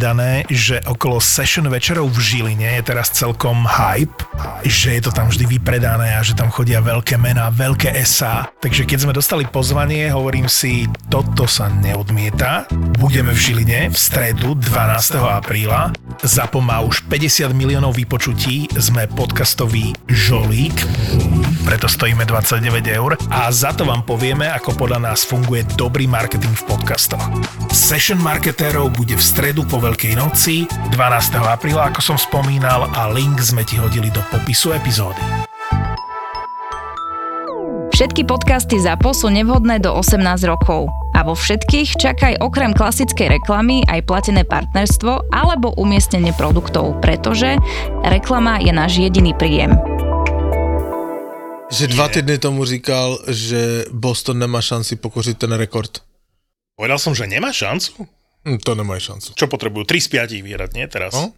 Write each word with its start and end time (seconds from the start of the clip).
povedané, 0.00 0.48
že 0.48 0.80
okolo 0.88 1.20
session 1.20 1.68
večerov 1.68 2.08
v 2.08 2.24
Žiline 2.24 2.80
je 2.80 2.88
teraz 2.88 3.12
celkom 3.12 3.68
hype, 3.68 4.24
že 4.64 4.96
je 4.96 5.04
to 5.04 5.12
tam 5.12 5.28
vždy 5.28 5.44
vypredané 5.60 6.16
a 6.16 6.24
že 6.24 6.32
tam 6.32 6.48
chodia 6.48 6.80
veľké 6.80 7.20
mená, 7.20 7.52
veľké 7.52 7.92
SA. 8.08 8.48
Takže 8.64 8.88
keď 8.88 8.96
sme 9.04 9.12
dostali 9.12 9.44
pozvanie, 9.44 10.08
hovorím 10.08 10.48
si, 10.48 10.88
toto 11.12 11.44
sa 11.44 11.68
neodmieta. 11.68 12.64
Budeme 12.96 13.36
v 13.36 13.44
Žiline 13.44 13.92
v 13.92 13.96
stredu 14.00 14.56
12. 14.56 15.20
apríla. 15.20 15.92
Zapo 16.24 16.64
má 16.64 16.80
už 16.80 17.04
50 17.04 17.52
miliónov 17.52 17.92
vypočutí, 17.92 18.72
sme 18.80 19.04
podcastový 19.04 19.92
žolík, 20.08 20.80
preto 21.68 21.92
stojíme 21.92 22.24
29 22.24 22.88
eur 22.88 23.20
a 23.28 23.52
za 23.52 23.76
to 23.76 23.84
vám 23.84 24.00
povieme, 24.08 24.48
ako 24.48 24.80
podľa 24.80 25.12
nás 25.12 25.28
funguje 25.28 25.68
dobrý 25.76 26.08
marketing 26.08 26.56
v 26.56 26.64
podcastoch. 26.72 27.20
Session 27.68 28.16
marketérov 28.16 28.96
bude 28.96 29.12
v 29.12 29.22
stredu 29.22 29.68
po 29.68 29.76
Veľkej 29.90 30.14
noci 30.22 30.70
12. 30.94 31.50
apríla, 31.50 31.90
ako 31.90 31.98
som 31.98 32.14
spomínal 32.14 32.86
a 32.94 33.10
link 33.10 33.42
sme 33.42 33.66
ti 33.66 33.74
hodili 33.74 34.06
do 34.14 34.22
popisu 34.30 34.70
epizódy. 34.70 35.18
Všetky 37.90 38.22
podcasty 38.22 38.78
ZAPO 38.78 39.10
sú 39.10 39.34
nevhodné 39.34 39.82
do 39.82 39.90
18 39.90 40.46
rokov. 40.46 40.86
A 41.18 41.26
vo 41.26 41.34
všetkých 41.34 41.98
čakaj 41.98 42.38
okrem 42.38 42.70
klasickej 42.70 43.42
reklamy 43.42 43.82
aj 43.90 44.06
platené 44.06 44.46
partnerstvo 44.46 45.26
alebo 45.34 45.74
umiestnenie 45.74 46.38
produktov, 46.38 47.02
pretože 47.02 47.58
reklama 48.06 48.62
je 48.62 48.70
náš 48.70 49.02
jediný 49.02 49.34
príjem. 49.34 49.74
Že 51.66 51.98
dva 51.98 52.06
týdny 52.06 52.38
tomu 52.38 52.62
říkal, 52.62 53.26
že 53.26 53.90
Boston 53.90 54.38
nemá 54.38 54.62
šanci 54.62 55.02
pokořit 55.02 55.42
ten 55.42 55.50
rekord. 55.58 55.98
Povedal 56.78 57.02
som, 57.02 57.10
že 57.10 57.26
nemá 57.26 57.50
šancu? 57.50 58.19
Hm, 58.44 58.58
To 58.64 58.72
nemá 58.74 58.96
šancu. 58.96 59.36
Čo 59.36 59.46
potrebujú? 59.46 59.84
3 59.84 60.00
z 60.00 60.08
5 60.40 60.46
vyhrať, 60.46 60.70
nie 60.72 60.86
teraz? 60.88 61.12
No. 61.12 61.32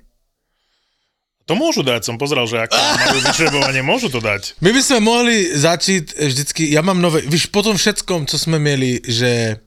To 1.51 1.59
môžu 1.59 1.83
dať, 1.83 2.07
som 2.07 2.15
pozeral, 2.23 2.47
že 2.47 2.63
ako 2.63 2.79
majú 2.79 3.19
vyšrebovanie, 3.27 3.83
môžu 3.83 4.07
to 4.07 4.23
dať. 4.23 4.55
My 4.63 4.71
by 4.71 4.79
sme 4.79 4.99
mohli 5.03 5.51
začít 5.51 6.15
vždycky, 6.15 6.71
ja 6.71 6.87
mám 6.87 7.03
nové, 7.03 7.27
víš, 7.27 7.51
po 7.51 7.67
tom 7.67 7.75
všetkom, 7.75 8.27
co 8.31 8.39
jsme 8.39 8.59
měli, 8.63 9.01
že 9.03 9.59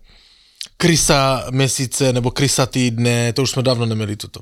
krysa 0.77 1.45
měsíce 1.51 2.13
nebo 2.13 2.31
krysa 2.31 2.65
týdne, 2.65 3.33
to 3.33 3.43
už 3.43 3.51
jsme 3.51 3.63
dávno 3.63 3.85
neměli 3.85 4.15
toto. 4.15 4.39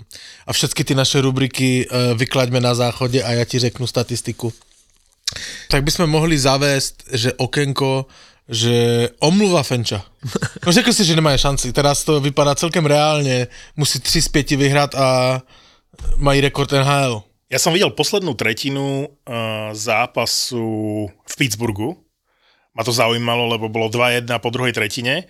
A 0.48 0.54
všechny 0.54 0.84
ty 0.84 0.96
naše 0.96 1.22
rubriky 1.22 1.88
uh, 1.90 2.18
vyklaďme 2.18 2.62
na 2.62 2.76
záchodě 2.76 3.24
a 3.24 3.32
já 3.32 3.46
ti 3.46 3.60
řeknu 3.60 3.88
statistiku. 3.88 4.54
Tak 5.70 5.84
bychom 5.84 6.10
mohli 6.10 6.40
zavést, 6.40 7.04
že 7.12 7.34
okenko, 7.34 8.06
že 8.50 9.10
omluva 9.20 9.64
Fenča. 9.64 10.04
No 10.66 10.72
řekl 10.72 10.94
si, 10.94 11.06
že 11.06 11.16
nemají 11.16 11.38
šanci, 11.38 11.74
teraz 11.74 12.04
to 12.04 12.20
vypadá 12.20 12.56
celkem 12.56 12.86
reálně, 12.86 13.48
musí 13.76 14.00
3 14.00 14.22
z 14.22 14.28
5 14.28 14.52
vyhrát 14.52 14.96
a 14.96 15.42
mají 16.18 16.42
rekord 16.42 16.72
NHL. 16.72 17.24
Ja 17.54 17.62
som 17.62 17.70
videl 17.70 17.94
poslednú 17.94 18.34
tretinu 18.34 19.06
uh, 19.06 19.70
zápasu 19.78 21.06
v 21.06 21.34
Pittsburghu. 21.38 22.02
Ma 22.74 22.82
to 22.82 22.90
zaujímalo, 22.90 23.46
lebo 23.46 23.70
bolo 23.70 23.94
2-1 23.94 24.26
po 24.42 24.50
druhej 24.50 24.74
tretine. 24.74 25.30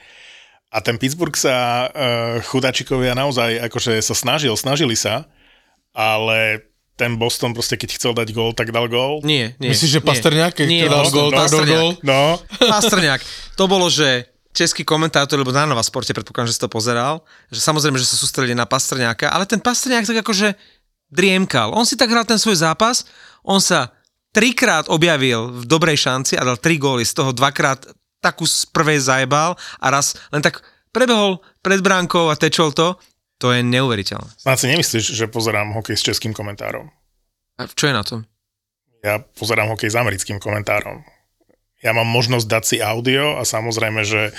A 0.71 0.79
ten 0.79 0.95
Pittsburgh 0.95 1.35
sa 1.35 1.91
uh, 1.91 2.39
chudáčikovia 2.47 3.11
naozaj 3.11 3.67
akože 3.67 3.99
sa 3.99 4.15
snažil, 4.15 4.55
snažili 4.55 4.95
sa, 4.95 5.27
ale 5.91 6.63
ten 6.93 7.17
Boston 7.17 7.57
proste 7.57 7.73
keď 7.73 7.89
chcel 7.97 8.13
dať 8.13 8.29
gól, 8.31 8.53
tak 8.53 8.69
dal 8.69 8.85
gól. 8.85 9.19
Nie, 9.25 9.57
nie. 9.57 9.73
Myslíš, 9.73 9.97
že. 9.97 9.99
Pastrňák, 10.01 10.53
keď 10.53 10.67
Nie, 10.69 10.85
dal 10.85 11.09
gól, 11.09 11.33
tak 11.33 11.49
dal 11.49 11.65
gól? 11.65 11.89
No, 12.05 12.37
Pastrňák. 12.61 13.21
To 13.57 13.65
bolo, 13.65 13.89
že 13.89 14.29
český 14.53 14.85
komentátor, 14.85 15.41
lebo 15.41 15.49
na 15.49 15.65
Nova 15.65 15.81
Sporte, 15.81 16.13
predpokladám, 16.13 16.53
že 16.53 16.55
si 16.55 16.61
to 16.61 16.69
pozeral, 16.69 17.25
že 17.49 17.57
samozrejme, 17.57 17.97
že 17.97 18.05
sa 18.05 18.15
sústredili 18.15 18.53
na 18.53 18.69
Pastrňáka, 18.69 19.33
ale 19.33 19.49
ten 19.49 19.57
Pastrňák 19.57 20.05
tak 20.05 20.21
akože 20.21 20.53
driemkal. 21.09 21.73
On 21.73 21.85
si 21.85 21.97
tak 21.97 22.13
hral 22.13 22.25
ten 22.25 22.37
svoj 22.37 22.61
zápas, 22.61 23.09
on 23.41 23.57
sa 23.57 23.89
trikrát 24.33 24.89
objavil 24.89 25.49
v 25.49 25.63
dobrej 25.65 26.05
šanci 26.05 26.37
a 26.37 26.45
dal 26.45 26.61
tri 26.61 26.77
góly, 26.77 27.05
z 27.05 27.17
toho 27.17 27.33
dvakrát 27.33 27.85
takú 28.21 28.45
z 28.45 28.69
prvej 28.69 29.01
zajebal 29.01 29.57
a 29.81 29.85
raz 29.89 30.17
len 30.29 30.41
tak 30.41 30.61
prebehol 30.93 31.41
pred 31.65 31.81
bránkou 31.81 32.29
a 32.29 32.37
tečol 32.37 32.71
to. 32.71 32.95
To 33.41 33.51
je 33.51 33.65
neuveriteľné. 33.65 34.29
snad 34.39 34.57
si 34.59 34.67
nemyslíš, 34.71 35.05
že 35.15 35.25
pozerám 35.27 35.73
hokej 35.75 35.97
s 35.99 36.03
českým 36.05 36.31
komentárom. 36.31 36.87
A 37.59 37.67
čo 37.69 37.89
je 37.89 37.93
na 37.93 38.03
tom? 38.05 38.25
Ja 39.03 39.19
pozerám 39.19 39.67
hokej 39.73 39.91
s 39.91 39.99
americkým 39.99 40.39
komentárom. 40.39 41.03
Ja 41.83 41.91
mám 41.91 42.07
možnosť 42.07 42.47
dať 42.47 42.63
si 42.63 42.77
audio 42.79 43.35
a 43.35 43.43
samozrejme, 43.43 44.07
že 44.07 44.31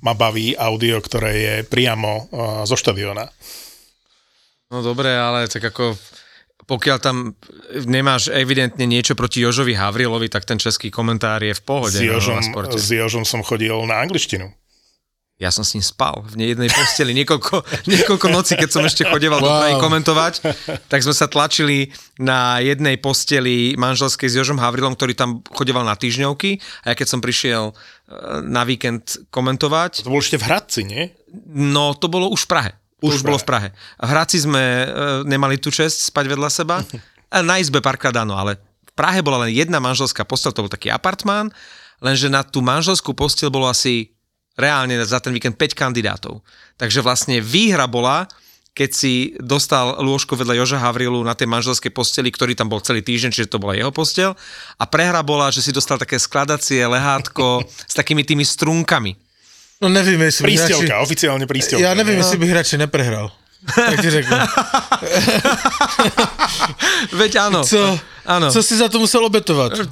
ma 0.00 0.16
baví 0.16 0.56
audio, 0.56 0.96
ktoré 1.04 1.32
je 1.36 1.54
priamo 1.68 2.12
uh, 2.32 2.64
zo 2.64 2.72
štadiona. 2.72 3.28
No 4.72 4.80
dobre, 4.80 5.12
ale 5.12 5.44
tak 5.52 5.68
ako 5.68 5.92
pokiaľ 6.66 6.98
tam 6.98 7.36
nemáš 7.86 8.32
evidentne 8.32 8.88
niečo 8.88 9.14
proti 9.14 9.38
Jožovi 9.44 9.78
Havrilovi, 9.78 10.26
tak 10.26 10.48
ten 10.48 10.58
český 10.58 10.90
komentár 10.90 11.38
je 11.44 11.54
v 11.54 11.62
pohode 11.62 11.94
S 11.94 12.02
na 12.02 12.16
Jožom, 12.16 12.42
Sporte. 12.42 12.80
s 12.80 12.90
Jožom 12.90 13.22
som 13.22 13.44
chodil 13.46 13.76
na 13.86 14.02
angličtinu. 14.02 14.50
Ja 15.36 15.52
som 15.52 15.68
s 15.68 15.76
ním 15.76 15.84
spal 15.84 16.24
v 16.32 16.56
jednej 16.56 16.72
posteli 16.72 17.12
niekoľko, 17.12 17.60
niekoľko 17.92 18.26
nocí, 18.32 18.56
keď 18.56 18.70
som 18.72 18.80
ešte 18.88 19.04
chodeval 19.04 19.44
do 19.44 19.52
Wow. 19.52 19.60
Prahy 19.60 19.76
komentovať, 19.76 20.34
tak 20.88 21.04
sme 21.04 21.12
sa 21.12 21.28
tlačili 21.28 21.92
na 22.16 22.56
jednej 22.64 22.96
posteli 22.96 23.76
manželskej 23.76 24.32
s 24.32 24.36
Jožom 24.40 24.56
Havrilom, 24.56 24.96
ktorý 24.96 25.12
tam 25.12 25.44
chodeval 25.52 25.84
na 25.84 25.92
týždňovky 25.92 26.56
a 26.88 26.92
ja 26.92 26.94
keď 26.96 27.06
som 27.12 27.20
prišiel 27.20 27.68
eh, 27.68 27.76
na 28.48 28.64
víkend 28.64 29.28
komentovať, 29.28 30.08
To 30.08 30.12
bolo 30.12 30.24
ešte 30.24 30.40
v 30.40 30.44
Hradci, 30.48 30.80
nie? 30.88 31.12
No, 31.52 31.92
to 31.92 32.08
bolo 32.08 32.32
už 32.32 32.48
v 32.48 32.50
Prahe. 32.56 32.72
Už 33.04 33.20
už, 33.20 33.28
bolo 33.28 33.36
v 33.36 33.44
Prahe. 33.44 33.68
V 34.00 34.08
Hradci 34.08 34.40
sme 34.40 34.62
e, 34.64 34.86
nemali 35.28 35.60
tú 35.60 35.68
čest 35.68 36.08
spať 36.08 36.32
vedľa 36.32 36.48
seba. 36.48 36.80
Na 37.28 37.60
izbe 37.60 37.84
párkrát 37.84 38.14
áno, 38.16 38.40
ale 38.40 38.56
v 38.88 38.92
Prahe 38.96 39.20
bola 39.20 39.44
len 39.44 39.52
jedna 39.52 39.76
manželská 39.84 40.24
postel, 40.24 40.56
to 40.56 40.64
bol 40.64 40.72
taký 40.72 40.88
apartmán, 40.88 41.52
lenže 42.00 42.32
na 42.32 42.40
tú 42.40 42.64
manželskú 42.64 43.12
postel 43.12 43.52
bolo 43.52 43.68
asi 43.68 44.15
reálne 44.56 44.96
za 45.04 45.20
ten 45.20 45.36
víkend 45.36 45.54
5 45.60 45.76
kandidátov. 45.76 46.40
Takže 46.80 47.04
vlastne 47.04 47.44
výhra 47.44 47.84
bola, 47.86 48.26
keď 48.76 48.90
si 48.92 49.32
dostal 49.40 49.96
lôžko 50.04 50.36
vedľa 50.36 50.60
Joža 50.60 50.78
Havrilu 50.80 51.24
na 51.24 51.32
tej 51.32 51.48
manželskej 51.48 51.92
posteli, 51.92 52.28
ktorý 52.28 52.52
tam 52.52 52.68
bol 52.68 52.84
celý 52.84 53.00
týždeň, 53.00 53.30
čiže 53.32 53.48
to 53.48 53.60
bola 53.60 53.72
jeho 53.72 53.88
postel. 53.88 54.36
A 54.76 54.84
prehra 54.84 55.24
bola, 55.24 55.48
že 55.48 55.64
si 55.64 55.72
dostal 55.72 55.96
také 55.96 56.20
skladacie 56.20 56.84
lehátko 56.84 57.64
s 57.64 57.94
takými 57.96 58.24
tými 58.24 58.44
strunkami. 58.44 59.16
No 59.80 59.88
nevím, 59.88 60.20
jestli 60.20 60.44
bych 60.44 60.60
radši... 60.60 60.72
Prístelka, 60.72 61.00
oficiálne 61.00 61.46
prístelka. 61.46 61.84
Já 61.84 61.94
nevím, 61.94 62.16
nie? 62.16 62.20
jestli 62.20 62.38
bych 62.38 62.52
radši 62.52 62.76
neprehral. 62.78 63.32
Tak 63.74 64.00
ti 64.00 64.10
řeknu. 64.10 64.36
Veď 67.18 67.32
áno. 67.36 67.64
Co, 67.64 67.98
Áno. 68.26 68.50
co 68.50 68.60
si 68.62 68.74
za 68.76 68.88
to 68.88 68.98
musel 68.98 69.24
obetovat? 69.24 69.72
E, 69.78 69.82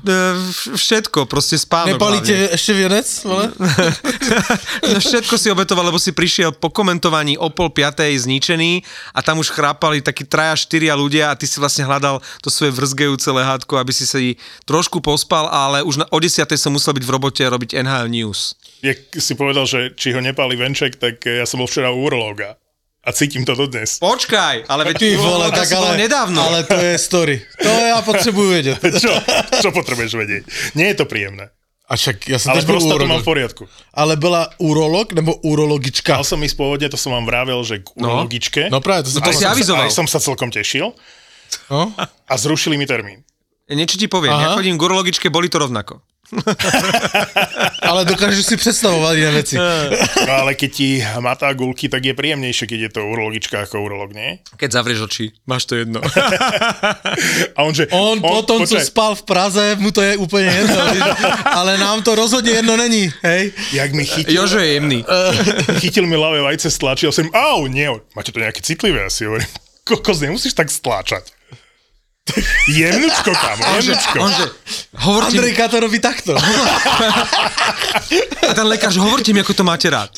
v- 0.53 0.75
Všetko, 0.75 1.27
proste 1.27 1.55
spánok. 1.59 1.95
Nepalí 1.95 2.19
hlavne. 2.19 2.27
tě 2.27 2.49
ještě 2.53 2.73
věnec, 2.73 3.07
vole? 3.25 3.45
No 4.95 5.01
Všetko 5.01 5.39
si 5.39 5.51
obetoval, 5.51 5.87
lebo 5.87 5.99
si 5.99 6.13
prišiel 6.13 6.53
po 6.53 6.71
komentovaní 6.71 7.39
o 7.39 7.51
pol 7.51 7.71
piatej 7.71 8.19
zničený 8.19 8.83
a 9.15 9.23
tam 9.23 9.39
už 9.39 9.51
chrápali 9.51 10.03
takí 10.03 10.25
traja, 10.25 10.57
štyria 10.57 10.95
ľudia 10.99 11.31
a 11.31 11.39
ty 11.39 11.47
si 11.47 11.61
vlastne 11.61 11.85
hľadal 11.87 12.19
to 12.43 12.51
svoje 12.51 12.73
vrzgejúce 12.75 13.31
lehátko, 13.31 13.79
aby 13.79 13.93
si 13.93 14.07
si 14.07 14.35
trošku 14.65 15.01
pospal, 15.01 15.47
ale 15.47 15.83
už 15.83 16.03
na, 16.03 16.07
o 16.11 16.19
desiatej 16.19 16.59
som 16.59 16.73
musel 16.73 16.93
byť 16.95 17.05
v 17.07 17.11
robote 17.11 17.41
a 17.47 17.53
robiť 17.53 17.79
NHL 17.81 18.09
News. 18.11 18.55
Jak 18.83 18.99
si 19.17 19.33
povedal, 19.35 19.65
že 19.67 19.95
či 19.97 20.13
ho 20.13 20.21
nepáli 20.21 20.57
venček, 20.57 20.97
tak 20.99 21.25
ja 21.25 21.47
som 21.47 21.63
bol 21.63 21.69
včera 21.69 21.89
u 21.91 22.05
urológa. 22.05 22.57
A 23.05 23.13
cítim 23.13 23.45
to 23.45 23.53
dodnes. 23.55 24.01
Počkaj, 24.01 24.65
ale 24.65 24.85
veď 24.85 24.97
Ty 24.99 25.09
vole, 25.17 25.53
tak 25.53 25.69
ale, 25.73 25.97
nedávno. 25.97 26.41
ale 26.41 26.65
to 26.65 26.75
je 26.75 26.99
story. 26.99 27.37
To 27.63 27.69
já 27.69 28.03
potřebuji 28.03 28.49
vědět. 28.51 28.79
Čo? 29.01 29.13
Čo 29.61 29.69
potrebuješ 29.77 30.13
vedieť? 30.17 30.43
Nie 30.75 30.87
je 30.93 30.97
to 30.97 31.05
príjemné. 31.05 31.53
A 31.85 31.97
však 32.01 32.29
já 32.29 32.39
jsem 32.41 32.53
Ale 32.53 32.63
prostatu 32.65 32.95
urolog. 32.97 33.09
mám 33.13 33.21
v 33.21 33.25
poriadku. 33.25 33.69
Ale 33.95 34.17
byla 34.17 34.49
urolog 34.59 35.13
nebo 35.13 35.35
urologička? 35.45 36.17
Mal 36.17 36.25
som 36.25 36.41
ísť 36.41 36.57
pôvodne, 36.57 36.89
to 36.89 36.97
som 36.97 37.13
vám 37.13 37.29
vravel, 37.29 37.61
že 37.61 37.85
k 37.85 37.93
urologičke. 37.93 38.73
No 38.73 38.81
právě, 38.81 39.03
to 39.05 39.11
jsem 39.13 39.21
No 39.21 39.25
to 39.25 39.29
Aj 39.29 39.37
si 39.37 39.41
som 39.45 39.49
sa- 39.49 39.53
avizoval. 39.53 39.85
Aj 39.85 39.93
som 39.93 40.07
sa 40.09 40.19
celkom 40.21 40.49
tešil 40.49 40.97
No? 41.71 41.93
a 42.29 42.35
zrušili 42.41 42.81
mi 42.81 42.89
termín. 42.89 43.21
Niečo 43.69 44.01
ti 44.01 44.09
poviem, 44.09 44.33
Aha. 44.33 44.43
ja 44.43 44.49
chodím 44.57 44.77
k 44.77 44.83
urologičke, 44.83 45.29
boli 45.29 45.53
to 45.53 45.61
rovnako. 45.61 46.01
Ale 47.89 48.05
dokážeš 48.05 48.47
si 48.47 48.57
představovat 48.57 49.13
jiné 49.13 49.31
věci. 49.31 49.57
No 50.27 50.33
ale 50.33 50.55
keď 50.55 50.71
ti 50.73 51.05
matá 51.21 51.53
gulky, 51.53 51.89
tak 51.89 52.05
je 52.05 52.15
príjemnejšie, 52.15 52.67
keď 52.67 52.81
je 52.81 52.91
to 52.97 53.01
urologička 53.05 53.69
ako 53.69 53.85
urolog, 53.85 54.17
nie? 54.17 54.41
Keď 54.57 54.71
zavrieš 54.73 55.01
oči, 55.05 55.25
máš 55.47 55.69
to 55.69 55.77
jedno. 55.77 56.01
A 57.57 57.59
on, 57.63 57.75
že... 57.75 57.87
On, 57.93 58.19
on 58.19 58.25
potom, 58.25 58.65
co 58.65 58.75
počkaj, 58.75 58.89
spal 58.89 59.13
v 59.15 59.23
Praze, 59.23 59.65
mu 59.77 59.93
to 59.93 60.03
je 60.03 60.17
úplně 60.17 60.51
jedno. 60.51 60.83
Ale 61.59 61.79
nám 61.79 62.03
to 62.03 62.15
rozhodně 62.15 62.53
jedno 62.53 62.77
není, 62.77 63.13
hej? 63.23 63.53
Jak 63.73 63.93
mi 63.93 64.05
chytil, 64.05 64.35
Jožo 64.35 64.59
je 64.59 64.73
jemný. 64.73 65.05
chytil 65.79 66.07
mi 66.07 66.17
ľavé 66.17 66.41
vajce, 66.41 66.71
stlačil 66.71 67.13
som, 67.13 67.29
au, 67.35 67.67
nie, 67.69 67.89
máte 68.17 68.33
to 68.33 68.41
nejaké 68.41 68.65
citlivé, 68.65 69.05
asi 69.05 69.29
hovorím. 69.29 69.47
Kokos, 69.85 70.21
nemusíš 70.25 70.57
tak 70.57 70.73
stláčať. 70.73 71.34
Jemnučko, 72.69 73.31
kamo, 73.37 73.65
jemnučko. 73.77 74.17
On 74.21 74.33
že, 74.33 74.47
hovorte 75.05 75.37
Andrej 75.37 75.55
Kato 75.55 75.77
robí 75.77 76.01
takto. 76.01 76.33
a 78.49 78.53
ten 78.57 78.65
lekár, 78.65 78.89
že 78.89 79.01
hovorte 79.05 79.37
mi, 79.37 79.45
ako 79.45 79.53
to 79.53 79.65
máte 79.65 79.93
rád. 79.93 80.17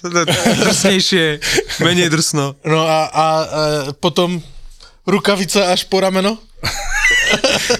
Drsnejšie, 0.62 1.43
menej 1.82 2.06
drsno. 2.06 2.62
No 2.62 2.87
a, 2.87 3.11
a, 3.11 3.11
a 3.11 3.26
potom 3.99 4.38
rukavica 5.03 5.75
až 5.75 5.91
po 5.91 5.99
rameno. 5.99 6.38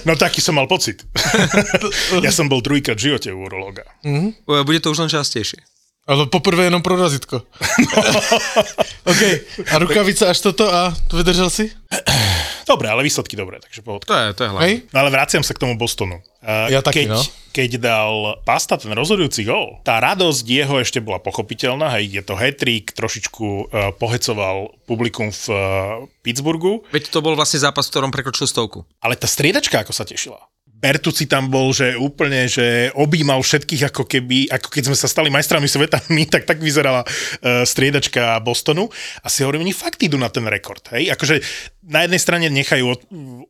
No 0.03 0.19
taký 0.19 0.43
som 0.43 0.59
mal 0.59 0.67
pocit. 0.67 1.07
ja 2.25 2.31
som 2.35 2.51
bol 2.51 2.59
druhýkrát 2.59 2.99
v 2.99 3.11
živote 3.11 3.31
u 3.31 3.47
urológa. 3.47 3.87
Bude 4.43 4.79
to 4.83 4.91
už 4.91 5.07
len 5.07 5.11
častejšie. 5.11 5.63
Ale 6.07 6.31
poprvé 6.31 6.71
jenom 6.71 6.79
pro 6.79 6.95
razitko. 6.95 7.43
OK, 9.11 9.21
a 9.67 9.73
rukavica 9.75 10.31
až 10.31 10.39
toto 10.39 10.71
a 10.71 10.95
vydržel 11.11 11.51
si? 11.51 11.67
Dobre, 12.67 12.91
ale 12.91 12.99
výsledky 12.99 13.39
dobré, 13.39 13.63
takže 13.63 13.79
pohodka. 13.79 14.11
To 14.11 14.15
je, 14.19 14.25
to 14.35 14.41
je 14.43 14.49
hlavné. 14.51 14.65
Hej? 14.67 14.73
No 14.91 14.97
ale 14.99 15.09
vraciam 15.09 15.39
sa 15.39 15.55
k 15.55 15.63
tomu 15.63 15.79
Bostonu. 15.79 16.19
Uh, 16.43 16.67
Ja 16.67 16.83
taký, 16.83 17.07
keď, 17.07 17.15
no. 17.15 17.19
keď 17.55 17.69
dal 17.79 18.13
Pasta 18.43 18.75
ten 18.75 18.91
rozhodujúci 18.91 19.47
gól, 19.47 19.79
tá 19.87 20.03
radosť 20.03 20.43
jeho 20.43 20.75
ešte 20.83 20.99
bola 20.99 21.23
pochopiteľná, 21.23 21.95
hej, 21.95 22.19
je 22.19 22.23
to 22.27 22.35
hetrik, 22.35 22.91
trošičku 22.91 23.45
uh, 23.47 23.95
pohecoval 23.95 24.75
publikum 24.83 25.31
v 25.31 25.43
uh, 25.47 25.57
Pittsburghu, 26.21 26.83
Veď 26.91 27.07
to 27.07 27.23
bol 27.23 27.39
vlastne 27.39 27.63
zápas, 27.63 27.87
v 27.87 27.91
ktorom 27.95 28.11
prekročil 28.11 28.51
stovku. 28.51 28.83
ale 28.99 29.15
tá 29.15 29.31
striedačka 29.31 29.87
ako 29.87 29.95
sa 29.95 30.03
tešila. 30.03 30.37
Bertuci 30.77 31.25
tam 31.25 31.49
bol, 31.49 31.73
že 31.73 31.97
úplne, 31.97 32.45
že 32.45 32.93
objímal 32.93 33.41
všetkých 33.41 33.89
ako 33.89 34.05
keby, 34.05 34.45
ako 34.53 34.69
keď 34.69 34.83
sme 34.93 34.97
sa 34.97 35.09
stali 35.09 35.33
majstrami 35.33 35.65
sveta 35.65 36.05
my, 36.13 36.29
tak 36.29 36.45
tak 36.45 36.61
vyzerala 36.61 37.01
uh, 37.01 37.65
striedačka 37.65 38.37
Bostonu. 38.45 38.85
A 39.25 39.27
si 39.27 39.41
hovorím, 39.41 39.65
oni 39.65 39.73
fakt 39.73 39.97
idú 40.05 40.21
na 40.21 40.29
ten 40.29 40.45
rekord. 40.45 40.85
Hej? 40.93 41.17
Akože 41.17 41.41
na 41.87 42.05
jednej 42.05 42.21
strane 42.21 42.45
nechajú 42.53 42.85
od, 42.93 43.01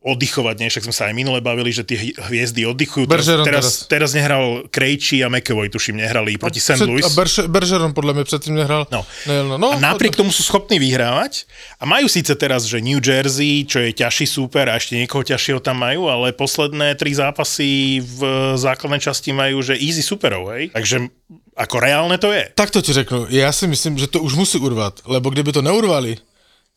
oddychovať, 0.08 0.56
nie? 0.62 0.72
však 0.72 0.88
sme 0.88 0.96
sa 0.96 1.12
aj 1.12 1.14
minule 1.20 1.44
bavili, 1.44 1.74
že 1.76 1.84
tie 1.84 2.16
hviezdy 2.16 2.64
oddychujú. 2.64 3.10
Teraz, 3.10 3.28
Bergeron 3.28 3.46
teraz, 3.50 3.66
teraz. 3.84 3.92
teraz 3.92 4.10
nehral 4.16 4.46
Krejči 4.72 5.20
a 5.26 5.28
McAvoy, 5.28 5.68
tuším, 5.68 6.00
nehrali 6.00 6.40
proti 6.40 6.64
St. 6.64 6.86
Louis. 6.88 7.04
A 7.04 7.12
Bergeron 7.50 7.92
podľa 7.92 8.14
mňa 8.16 8.24
predtým 8.24 8.56
nehral. 8.56 8.88
No. 8.88 9.04
Nejel, 9.28 9.58
no, 9.60 9.76
a 9.76 9.82
napriek 9.82 10.16
tomu 10.16 10.32
sú 10.32 10.48
schopní 10.48 10.80
vyhrávať 10.80 11.50
a 11.82 11.84
majú 11.84 12.08
síce 12.08 12.32
teraz, 12.40 12.70
že 12.70 12.80
New 12.80 13.04
Jersey, 13.04 13.68
čo 13.68 13.84
je 13.84 13.92
ťažší 13.92 14.30
súper 14.30 14.70
a 14.72 14.78
ešte 14.78 14.96
niekoho 14.96 15.26
ťažšieho 15.26 15.60
tam 15.60 15.82
majú, 15.82 16.08
ale 16.08 16.32
posledné 16.32 16.94
tri 16.94 17.17
zápasy 17.18 18.00
v 18.00 18.19
základnej 18.56 19.02
časti 19.02 19.34
majú, 19.34 19.66
že 19.66 19.74
easy 19.74 20.06
superov, 20.06 20.54
hej? 20.54 20.69
Takže 20.69 21.10
ako 21.58 21.75
reálne 21.81 22.18
to 22.22 22.30
je. 22.30 22.54
Tak 22.54 22.69
to 22.69 22.81
ti 22.81 22.94
řeknu, 22.94 23.25
já 23.30 23.52
si 23.52 23.68
myslím, 23.68 23.98
že 23.98 24.08
to 24.08 24.22
už 24.22 24.34
musí 24.34 24.58
urvat, 24.58 25.02
lebo 25.06 25.30
kdyby 25.30 25.52
to 25.52 25.62
neurvali, 25.62 26.18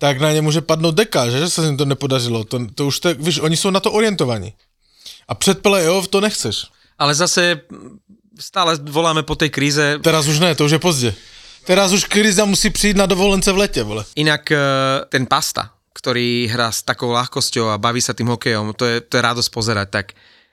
tak 0.00 0.20
na 0.20 0.32
ně 0.32 0.40
může 0.42 0.60
padnout 0.60 0.94
deka, 0.94 1.30
že, 1.30 1.38
že 1.38 1.50
se 1.50 1.66
jim 1.66 1.76
to 1.76 1.84
nepodařilo. 1.84 2.44
To, 2.44 2.66
to 2.74 2.86
už 2.86 3.00
tak, 3.00 3.20
víš, 3.20 3.40
oni 3.40 3.56
jsou 3.56 3.70
na 3.70 3.80
to 3.80 3.92
orientovaní. 3.92 4.54
A 5.28 5.34
před 5.34 5.62
playoff 5.62 6.08
to 6.08 6.20
nechceš. 6.20 6.66
Ale 6.98 7.14
zase 7.14 7.60
stále 8.40 8.80
voláme 8.80 9.22
po 9.22 9.36
tej 9.36 9.52
kríze. 9.52 10.00
Teraz 10.00 10.24
už 10.24 10.40
ne, 10.40 10.54
to 10.56 10.64
už 10.64 10.72
je 10.72 10.78
pozdě. 10.80 11.10
Teraz 11.64 11.92
už 11.92 12.04
kriza 12.04 12.44
musí 12.44 12.70
přijít 12.70 12.96
na 12.96 13.06
dovolence 13.06 13.52
v 13.52 13.56
letě, 13.56 13.82
vole. 13.82 14.04
Inak 14.16 14.52
eh, 14.52 14.58
ten 15.08 15.26
Pasta, 15.26 15.70
ktorý 15.92 16.48
hrá 16.48 16.72
s 16.72 16.80
takou 16.80 17.12
ľahkosťou 17.12 17.68
a 17.68 17.76
baví 17.76 18.00
sa 18.00 18.16
tým 18.16 18.32
hokejom, 18.32 18.72
to 18.72 18.88
je, 18.88 18.96
to 19.04 19.20
je 19.20 19.22
radosť 19.22 19.50
pozerať. 19.52 19.88
Tak 19.92 20.06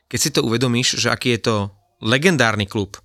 keď 0.07 0.19
si 0.19 0.29
to 0.31 0.43
uvedomíš, 0.43 0.99
že 0.99 1.11
aký 1.11 1.35
je 1.37 1.41
to 1.51 1.55
legendárny 2.03 2.67
klub, 2.67 2.97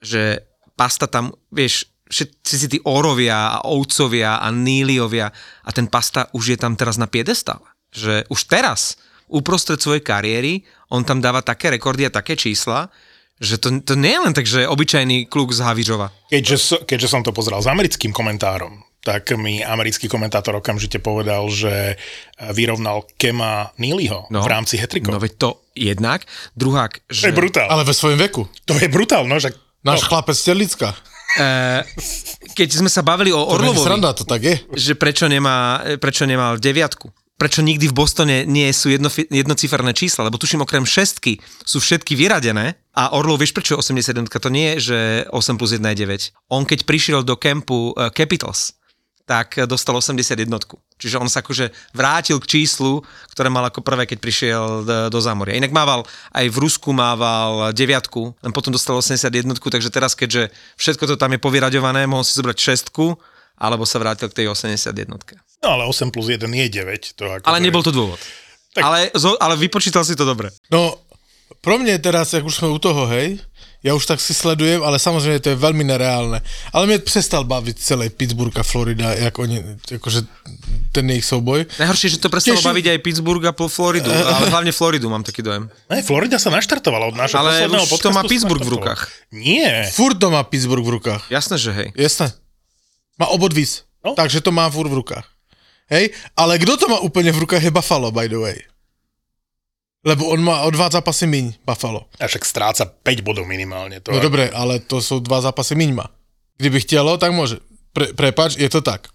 že 0.00 0.44
Pasta 0.72 1.06
tam, 1.06 1.36
vieš, 1.52 1.88
všetci 2.08 2.54
si 2.56 2.66
tí 2.68 2.78
Orovia 2.84 3.60
a 3.60 3.64
Ovcovia 3.68 4.40
a 4.40 4.48
Níliovia 4.52 5.32
a 5.64 5.70
ten 5.72 5.88
Pasta 5.88 6.28
už 6.36 6.56
je 6.56 6.58
tam 6.60 6.76
teraz 6.76 7.00
na 7.00 7.08
piedestále. 7.08 7.64
Že 7.92 8.28
už 8.28 8.40
teraz, 8.48 9.00
uprostred 9.32 9.80
svojej 9.80 10.04
kariéry, 10.04 10.64
on 10.92 11.04
tam 11.08 11.24
dáva 11.24 11.40
také 11.40 11.72
rekordy 11.72 12.04
a 12.04 12.12
také 12.12 12.36
čísla, 12.36 12.92
že 13.40 13.56
to, 13.56 13.80
to 13.80 13.96
nie 13.96 14.12
je 14.12 14.20
len 14.22 14.34
tak, 14.36 14.46
že 14.46 14.68
obyčajný 14.68 15.26
kluk 15.26 15.56
z 15.56 15.64
Havižova. 15.64 16.12
Keďže, 16.28 16.84
keďže 16.84 17.08
som 17.08 17.24
to 17.24 17.32
pozeral 17.32 17.64
s 17.64 17.66
americkým 17.66 18.12
komentárom, 18.12 18.84
tak 19.02 19.34
mi 19.34 19.58
americký 19.66 20.06
komentátor 20.06 20.62
okamžite 20.62 21.02
povedal, 21.02 21.50
že 21.50 21.98
vyrovnal 22.54 23.02
Kema 23.18 23.74
Neelyho 23.74 24.30
no. 24.30 24.40
v 24.42 24.48
rámci 24.48 24.78
hetrikov. 24.78 25.10
No 25.10 25.18
veď 25.18 25.32
to 25.38 25.50
jednak. 25.74 26.22
Druhák, 26.54 27.10
to 27.10 27.26
je 27.26 27.34
že... 27.34 27.34
brutál. 27.34 27.66
Ale 27.66 27.82
ve 27.82 27.94
svojom 27.94 28.18
veku. 28.18 28.46
To 28.70 28.78
je 28.78 28.86
brutál, 28.86 29.26
no, 29.26 29.42
že... 29.42 29.50
Náš 29.82 30.06
no. 30.06 30.14
chlapec 30.14 30.38
z 30.38 30.54
Terlicka. 30.54 30.94
Eh, 31.32 31.80
keď 32.52 32.68
sme 32.84 32.90
sa 32.92 33.00
bavili 33.00 33.32
o 33.32 33.40
To 33.40 33.56
Orlovovi, 33.56 33.88
sranda, 33.88 34.12
to 34.12 34.28
tak 34.28 34.44
je. 34.44 34.56
že 34.76 34.92
prečo, 34.92 35.24
nemá, 35.32 35.80
prečo 35.96 36.28
nemal 36.28 36.60
deviatku, 36.60 37.08
prečo 37.40 37.64
nikdy 37.64 37.88
v 37.88 37.96
Bostone 37.96 38.36
nie 38.44 38.68
sú 38.70 38.92
jedno, 38.92 39.08
jednociferné 39.10 39.96
čísla, 39.96 40.28
lebo 40.28 40.36
tuším 40.36 40.60
okrem 40.60 40.84
šestky 40.84 41.40
sú 41.64 41.80
všetky 41.80 42.12
vyradené 42.20 42.76
a 42.92 43.16
Orlov, 43.16 43.40
vieš 43.40 43.56
prečo 43.56 43.74
je 43.74 43.96
81, 43.96 44.28
to 44.28 44.50
nie 44.52 44.76
je, 44.76 44.92
že 44.92 44.98
8 45.32 45.56
plus 45.56 45.72
1 45.72 45.80
je 45.80 45.96
9. 46.04 46.52
On 46.52 46.68
keď 46.68 46.84
prišiel 46.84 47.24
do 47.24 47.40
kempu 47.40 47.96
uh, 47.96 48.12
Capitals, 48.12 48.76
tak 49.32 49.64
dostal 49.64 49.96
81. 49.96 50.44
Čiže 51.00 51.16
on 51.16 51.32
sa 51.32 51.40
akože 51.40 51.72
vrátil 51.96 52.36
k 52.36 52.60
číslu, 52.60 53.00
ktoré 53.32 53.48
mal 53.48 53.64
ako 53.64 53.80
prvé, 53.80 54.04
keď 54.04 54.18
prišiel 54.20 54.64
do, 54.84 54.96
do 55.08 55.18
zámoria. 55.24 55.56
Inak 55.56 55.72
mával, 55.72 56.04
aj 56.36 56.46
v 56.52 56.56
Rusku 56.60 56.92
mával 56.92 57.72
deviatku, 57.72 58.36
len 58.44 58.52
potom 58.52 58.76
dostal 58.76 59.00
81, 59.00 59.56
takže 59.56 59.88
teraz, 59.88 60.12
keďže 60.12 60.52
všetko 60.76 61.08
to 61.08 61.14
tam 61.16 61.32
je 61.32 61.40
povyraďované, 61.40 62.04
mohol 62.04 62.28
si 62.28 62.36
zobrať 62.36 62.60
šestku, 62.60 63.16
alebo 63.56 63.88
sa 63.88 63.96
vrátil 64.04 64.28
k 64.28 64.44
tej 64.44 64.46
81. 64.52 65.08
No 65.64 65.68
ale 65.72 65.88
8 65.88 66.12
plus 66.12 66.28
1 66.28 66.44
je 66.44 66.68
9. 66.68 67.16
To 67.16 67.24
ako 67.32 67.44
Ale 67.48 67.58
nebol 67.64 67.80
to 67.80 67.94
dôvod. 67.94 68.20
Tak- 68.76 68.84
Ale, 68.84 69.08
ale 69.40 69.54
vypočítal 69.56 70.04
si 70.04 70.12
to 70.12 70.28
dobre. 70.28 70.52
No, 70.68 71.00
pro 71.60 71.78
mě 71.78 71.98
teraz, 71.98 72.32
jak 72.32 72.44
už 72.44 72.54
jsme 72.56 72.68
u 72.68 72.78
toho, 72.78 73.06
hej, 73.06 73.40
já 73.82 73.94
už 73.94 74.06
tak 74.06 74.20
si 74.20 74.34
sledujem, 74.34 74.82
ale 74.82 74.98
samozřejmě 74.98 75.40
to 75.40 75.48
je 75.48 75.54
velmi 75.54 75.84
nereálné. 75.84 76.40
Ale 76.72 76.86
mě 76.86 76.98
přestal 76.98 77.44
bavit 77.44 77.78
celý 77.78 78.10
Pittsburgh 78.10 78.58
a 78.58 78.62
Florida, 78.62 79.14
jak 79.14 79.38
oni, 79.38 79.64
jakože 79.90 80.22
ten 80.92 81.10
jejich 81.10 81.24
souboj. 81.24 81.66
Najhoršie, 81.78 82.10
že 82.10 82.18
to 82.22 82.28
prestalo 82.28 82.56
Teším- 82.60 82.70
baviť 82.70 82.86
aj 82.86 82.98
Pittsburgh 82.98 83.44
a 83.48 83.52
po 83.52 83.68
Floridu, 83.68 84.12
ale 84.12 84.50
hlavne 84.50 84.72
Floridu 84.72 85.10
mám 85.10 85.24
taký 85.24 85.42
dojem. 85.42 85.66
Ne, 85.90 86.02
Florida 86.02 86.38
sa 86.38 86.50
naštartovala 86.54 87.06
od 87.10 87.16
nášho 87.16 87.38
Ale 87.40 87.50
posledného 87.58 87.84
už 87.84 87.88
to 87.88 87.94
podcastu. 87.96 88.14
má 88.14 88.22
Pittsburgh 88.28 88.64
v 88.64 88.72
rukách. 88.76 89.00
Nie. 89.32 89.90
Furt 89.90 90.18
to 90.20 90.30
má 90.30 90.42
Pittsburgh 90.44 90.84
v 90.84 90.92
rukách. 91.00 91.22
Jasné, 91.32 91.58
že 91.58 91.72
hej. 91.72 91.88
Jasné. 91.96 92.32
Má 93.18 93.26
obodvíc. 93.34 93.82
No. 94.04 94.14
Takže 94.14 94.40
to 94.42 94.52
má 94.52 94.70
furt 94.70 94.88
v 94.90 94.98
rukách. 95.02 95.26
Hej, 95.90 96.10
ale 96.36 96.58
kdo 96.58 96.76
to 96.76 96.88
má 96.88 96.98
úplně 96.98 97.32
v 97.32 97.38
rukách 97.38 97.62
je 97.62 97.70
Buffalo, 97.70 98.10
by 98.10 98.28
the 98.28 98.36
way. 98.38 98.56
Lebo 100.04 100.26
on 100.28 100.42
má 100.42 100.60
o 100.62 100.70
dva 100.70 100.90
zápasy 100.90 101.26
míň, 101.26 101.52
Buffalo. 101.66 102.06
A 102.20 102.26
však 102.26 102.44
stráca 102.44 102.84
5 102.84 103.20
bodov 103.22 103.46
minimálne. 103.46 104.00
To 104.02 104.10
No 104.10 104.18
je- 104.18 104.22
dobré, 104.22 104.50
ale 104.50 104.78
to 104.78 105.02
jsou 105.02 105.18
dva 105.22 105.40
zápasy 105.40 105.74
míň 105.74 105.94
má. 105.94 106.06
Kdyby 106.58 106.80
chtělo, 106.80 107.18
tak 107.18 107.32
může. 107.32 107.56
Pre, 107.92 108.06
prepač, 108.12 108.56
je 108.56 108.68
to 108.68 108.80
tak. 108.80 109.06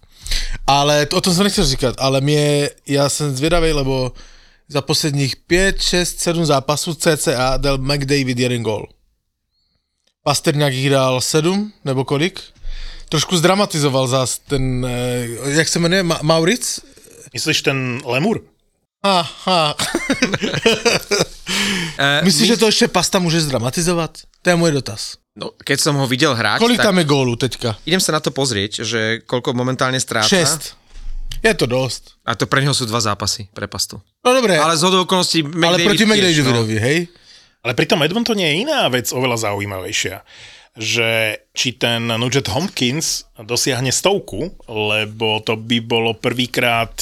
Ale 0.66 1.06
to, 1.06 1.16
o 1.16 1.20
tom 1.20 1.34
jsem 1.34 1.44
nechtěl 1.44 1.64
říkat, 1.66 1.94
ale 1.98 2.20
mě, 2.20 2.70
já 2.86 3.08
jsem 3.08 3.36
zvědavý, 3.36 3.72
lebo 3.72 4.12
za 4.68 4.80
posledních 4.82 5.36
5, 5.36 5.82
6, 5.82 6.20
7 6.20 6.46
zápasů 6.46 6.94
CCA 6.94 7.56
dal 7.56 7.78
McDavid 7.78 8.38
jeden 8.38 8.62
gol. 8.62 8.86
Pasterňák 10.24 10.72
jich 10.72 10.90
dal 10.90 11.20
7, 11.20 11.72
nebo 11.84 12.04
kolik? 12.04 12.40
Trošku 13.08 13.36
zdramatizoval 13.36 14.06
zás 14.08 14.38
ten, 14.38 14.86
eh, 14.86 15.28
jak 15.50 15.68
se 15.68 15.78
jmenuje, 15.78 16.02
Ma- 16.02 16.22
Mauric? 16.22 16.80
Myslíš 17.32 17.62
ten 17.62 18.00
Lemur? 18.04 18.40
Aha. 19.02 19.74
Uh, 21.98 22.24
Myslíš, 22.24 22.48
že 22.48 22.56
to 22.56 22.66
ještě 22.66 22.88
Pasta 22.88 23.18
může 23.18 23.40
zdramatizovat? 23.40 24.18
To 24.42 24.50
je 24.50 24.56
můj 24.56 24.72
dotaz. 24.72 25.14
No, 25.38 25.54
keď 25.54 25.78
som 25.78 25.94
ho 25.94 26.06
videl 26.10 26.34
hrať, 26.34 26.58
Kolik 26.58 26.82
tam 26.82 26.98
je 26.98 27.06
gólů 27.06 27.38
teďka? 27.38 27.78
idem 27.86 28.02
sa 28.02 28.10
na 28.10 28.18
to 28.18 28.34
pozrieť, 28.34 28.82
že 28.82 29.22
koľko 29.22 29.54
momentálne 29.54 30.02
stráca. 30.02 30.26
6. 30.26 30.74
Je 31.46 31.54
to 31.54 31.70
dost. 31.70 32.18
A 32.26 32.34
to 32.34 32.50
pre 32.50 32.58
neho 32.58 32.74
sú 32.74 32.90
dva 32.90 32.98
zápasy 32.98 33.46
pre 33.54 33.70
pastu. 33.70 34.02
No 34.26 34.34
dobré, 34.34 34.58
Ale 34.58 34.74
z 34.74 34.82
hodou 34.82 35.06
okolností 35.06 35.46
ale 35.46 35.78
proti 35.86 36.02
McDavidovi, 36.02 36.76
hej? 36.82 36.98
Ale 37.62 37.78
pri 37.78 37.86
tom 37.86 38.02
Edmontone 38.02 38.42
je 38.50 38.66
iná 38.66 38.90
vec 38.90 39.06
oveľa 39.14 39.46
zaujímavejšia 39.46 40.26
že 40.78 41.42
či 41.50 41.74
ten 41.74 42.06
Nugent 42.06 42.46
Hopkins 42.54 43.26
dosiahne 43.34 43.90
stovku, 43.90 44.54
lebo 44.70 45.42
to 45.42 45.58
by 45.58 45.82
bolo 45.82 46.14
prvýkrát, 46.14 46.94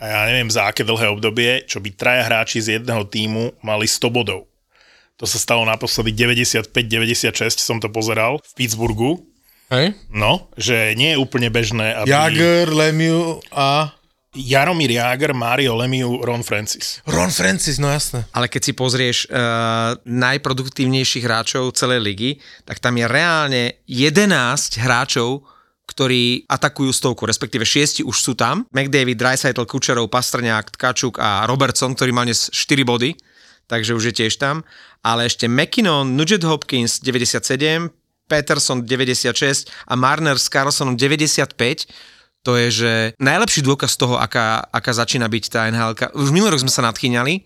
a 0.00 0.04
ja 0.08 0.20
neviem 0.32 0.48
za 0.48 0.64
aké 0.64 0.80
dlhé 0.80 1.12
obdobie, 1.12 1.68
čo 1.68 1.76
by 1.76 1.92
traja 1.92 2.24
hráči 2.24 2.64
z 2.64 2.80
jedného 2.80 3.04
týmu 3.04 3.52
mali 3.60 3.84
100 3.84 4.08
bodov. 4.08 4.48
To 5.20 5.28
sa 5.28 5.36
stalo 5.36 5.68
naposledy 5.68 6.16
95-96, 6.16 7.60
som 7.60 7.76
to 7.76 7.92
pozeral 7.92 8.40
v 8.40 8.52
Pittsburghu. 8.56 9.20
Hej? 9.68 9.92
No, 10.08 10.48
že 10.56 10.96
nie 10.96 11.12
je 11.12 11.20
úplne 11.20 11.52
bežné, 11.52 11.92
aby... 11.92 12.08
Jagger, 12.08 12.72
Lemieux 12.72 13.44
a... 13.52 13.92
Jaromír 14.30 14.94
Jágr, 14.94 15.34
Mario 15.34 15.74
Lemieux, 15.74 16.22
Ron 16.22 16.46
Francis. 16.46 17.02
Ron 17.02 17.34
Francis, 17.34 17.82
no 17.82 17.90
jasné. 17.90 18.22
Ale 18.30 18.46
keď 18.46 18.62
si 18.62 18.72
pozrieš 18.78 19.18
uh, 19.26 19.98
najproduktívnejších 20.06 21.26
hráčov 21.26 21.74
celej 21.74 21.98
ligy, 21.98 22.30
tak 22.62 22.78
tam 22.78 22.94
je 22.94 23.10
reálne 23.10 23.62
11 23.90 24.78
hráčov, 24.78 25.42
ktorí 25.90 26.46
atakujú 26.46 26.94
stovku, 26.94 27.26
respektíve 27.26 27.66
šiesti 27.66 28.06
už 28.06 28.14
sú 28.14 28.32
tam. 28.38 28.62
McDavid, 28.70 29.18
Dreisaitl, 29.18 29.66
Kučerov, 29.66 30.06
Pastrňák, 30.06 30.78
Tkačuk 30.78 31.18
a 31.18 31.42
Robertson, 31.50 31.98
ktorý 31.98 32.14
mal 32.14 32.30
dnes 32.30 32.46
4 32.54 32.86
body, 32.86 33.18
takže 33.66 33.98
už 33.98 34.14
je 34.14 34.14
tiež 34.22 34.38
tam. 34.38 34.62
Ale 35.02 35.26
ešte 35.26 35.50
McKinnon, 35.50 36.14
Nugent 36.14 36.46
Hopkins 36.46 37.02
97, 37.02 37.90
Peterson 38.30 38.86
96 38.86 39.66
a 39.90 39.94
Marner 39.98 40.38
s 40.38 40.46
Carlsonom 40.46 40.94
95 40.94 41.58
to 42.40 42.56
je, 42.56 42.68
že 42.72 42.92
najlepší 43.20 43.60
dôkaz 43.60 44.00
toho, 44.00 44.16
aká, 44.16 44.64
aká 44.72 44.96
začína 44.96 45.28
byť 45.28 45.44
tá 45.52 45.68
NHL. 45.68 45.92
Už 46.16 46.32
minulý 46.32 46.56
rok 46.56 46.64
sme 46.64 46.72
sa 46.72 46.80
nadchýňali, 46.88 47.44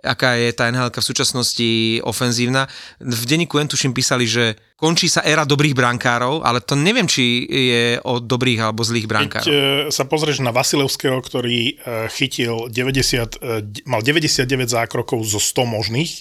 aká 0.00 0.36
je 0.36 0.50
tá 0.56 0.68
NHL 0.72 0.90
v 0.90 1.04
súčasnosti 1.04 1.70
ofenzívna. 2.04 2.66
V 3.00 3.22
denníku 3.28 3.60
N 3.60 3.68
tuším 3.68 3.92
písali, 3.92 4.24
že 4.24 4.56
končí 4.80 5.12
sa 5.12 5.20
éra 5.20 5.44
dobrých 5.44 5.76
brankárov, 5.76 6.40
ale 6.40 6.64
to 6.64 6.72
neviem, 6.74 7.04
či 7.04 7.44
je 7.48 7.84
o 8.04 8.18
dobrých 8.18 8.64
alebo 8.64 8.80
zlých 8.80 9.06
brankárov. 9.06 9.44
Keď 9.44 9.52
e, 9.52 9.92
sa 9.92 10.08
pozrieš 10.08 10.40
na 10.40 10.56
Vasilevského, 10.56 11.20
ktorý 11.20 11.76
e, 11.76 12.08
chytil 12.08 12.72
90, 12.72 13.40
e, 13.40 13.60
mal 13.84 14.00
99 14.00 14.48
zákrokov 14.72 15.20
zo 15.28 15.38
100 15.38 15.68
možných, 15.68 16.12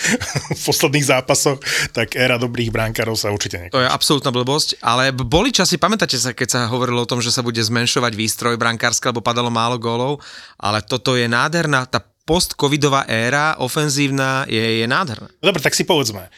v 0.56 0.60
posledných 0.64 1.06
zápasoch, 1.06 1.60
tak 1.92 2.16
éra 2.16 2.40
dobrých 2.40 2.72
brankárov 2.72 3.16
sa 3.16 3.28
určite 3.28 3.60
nekončí. 3.60 3.76
To 3.76 3.84
je 3.84 3.90
absolútna 3.90 4.32
blbosť, 4.32 4.80
ale 4.80 5.12
boli 5.12 5.52
časy, 5.52 5.76
pamätáte 5.76 6.16
sa, 6.16 6.32
keď 6.32 6.48
sa 6.48 6.60
hovorilo 6.72 7.04
o 7.04 7.10
tom, 7.10 7.20
že 7.20 7.28
sa 7.28 7.44
bude 7.44 7.60
zmenšovať 7.60 8.12
výstroj 8.16 8.56
brankársky, 8.56 9.12
lebo 9.12 9.20
padalo 9.20 9.52
málo 9.52 9.76
gólov, 9.76 10.24
ale 10.56 10.80
toto 10.80 11.20
je 11.20 11.28
nádherná, 11.28 11.84
tá 11.84 12.00
post-covidová 12.30 13.10
éra 13.10 13.58
ofenzívna 13.58 14.46
je, 14.46 14.78
je 14.78 14.86
nádherná. 14.86 15.26
Dobre, 15.42 15.58
tak 15.58 15.74
si 15.74 15.82
povedzme, 15.82 16.30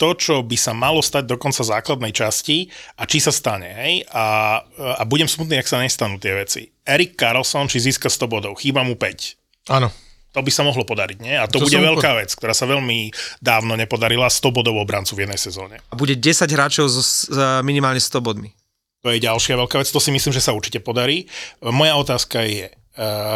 to, 0.00 0.16
čo 0.16 0.40
by 0.40 0.56
sa 0.56 0.72
malo 0.72 1.04
stať 1.04 1.28
do 1.28 1.36
konca 1.36 1.60
základnej 1.60 2.08
časti 2.16 2.72
a 2.96 3.04
či 3.04 3.20
sa 3.20 3.28
stane, 3.28 3.68
hej, 3.68 3.94
a, 4.16 4.58
a 4.96 5.02
budem 5.04 5.28
smutný, 5.28 5.60
ak 5.60 5.68
sa 5.68 5.84
nestanú 5.84 6.16
tie 6.16 6.32
veci. 6.32 6.72
Erik 6.88 7.20
Carlson, 7.20 7.68
či 7.68 7.84
získa 7.84 8.08
100 8.08 8.32
bodov, 8.32 8.56
chýba 8.56 8.80
mu 8.80 8.96
5. 8.96 9.76
Áno. 9.76 9.92
To 10.32 10.40
by 10.40 10.52
sa 10.52 10.64
mohlo 10.64 10.88
podariť, 10.88 11.18
nie? 11.20 11.36
A 11.36 11.44
to, 11.44 11.60
To 11.60 11.68
bude 11.68 11.84
veľká 11.84 12.16
vec, 12.16 12.32
ktorá 12.32 12.56
sa 12.56 12.64
veľmi 12.64 13.12
dávno 13.44 13.76
nepodarila, 13.76 14.32
100 14.32 14.56
bodov 14.56 14.80
obrancu 14.80 15.20
v 15.20 15.28
jednej 15.28 15.40
sezóne. 15.40 15.84
A 15.92 16.00
bude 16.00 16.16
10 16.16 16.48
hráčov 16.48 16.88
s, 16.88 17.28
s 17.28 17.38
minimálne 17.60 18.00
100 18.00 18.24
bodmi. 18.24 18.56
To 19.04 19.12
je 19.12 19.20
ďalšia 19.20 19.60
veľká 19.60 19.84
vec, 19.84 19.88
to 19.92 20.00
si 20.00 20.10
myslím, 20.12 20.32
že 20.32 20.40
sa 20.40 20.56
určite 20.56 20.80
podarí. 20.80 21.28
Moja 21.60 21.94
otázka 22.00 22.42
je, 22.42 22.72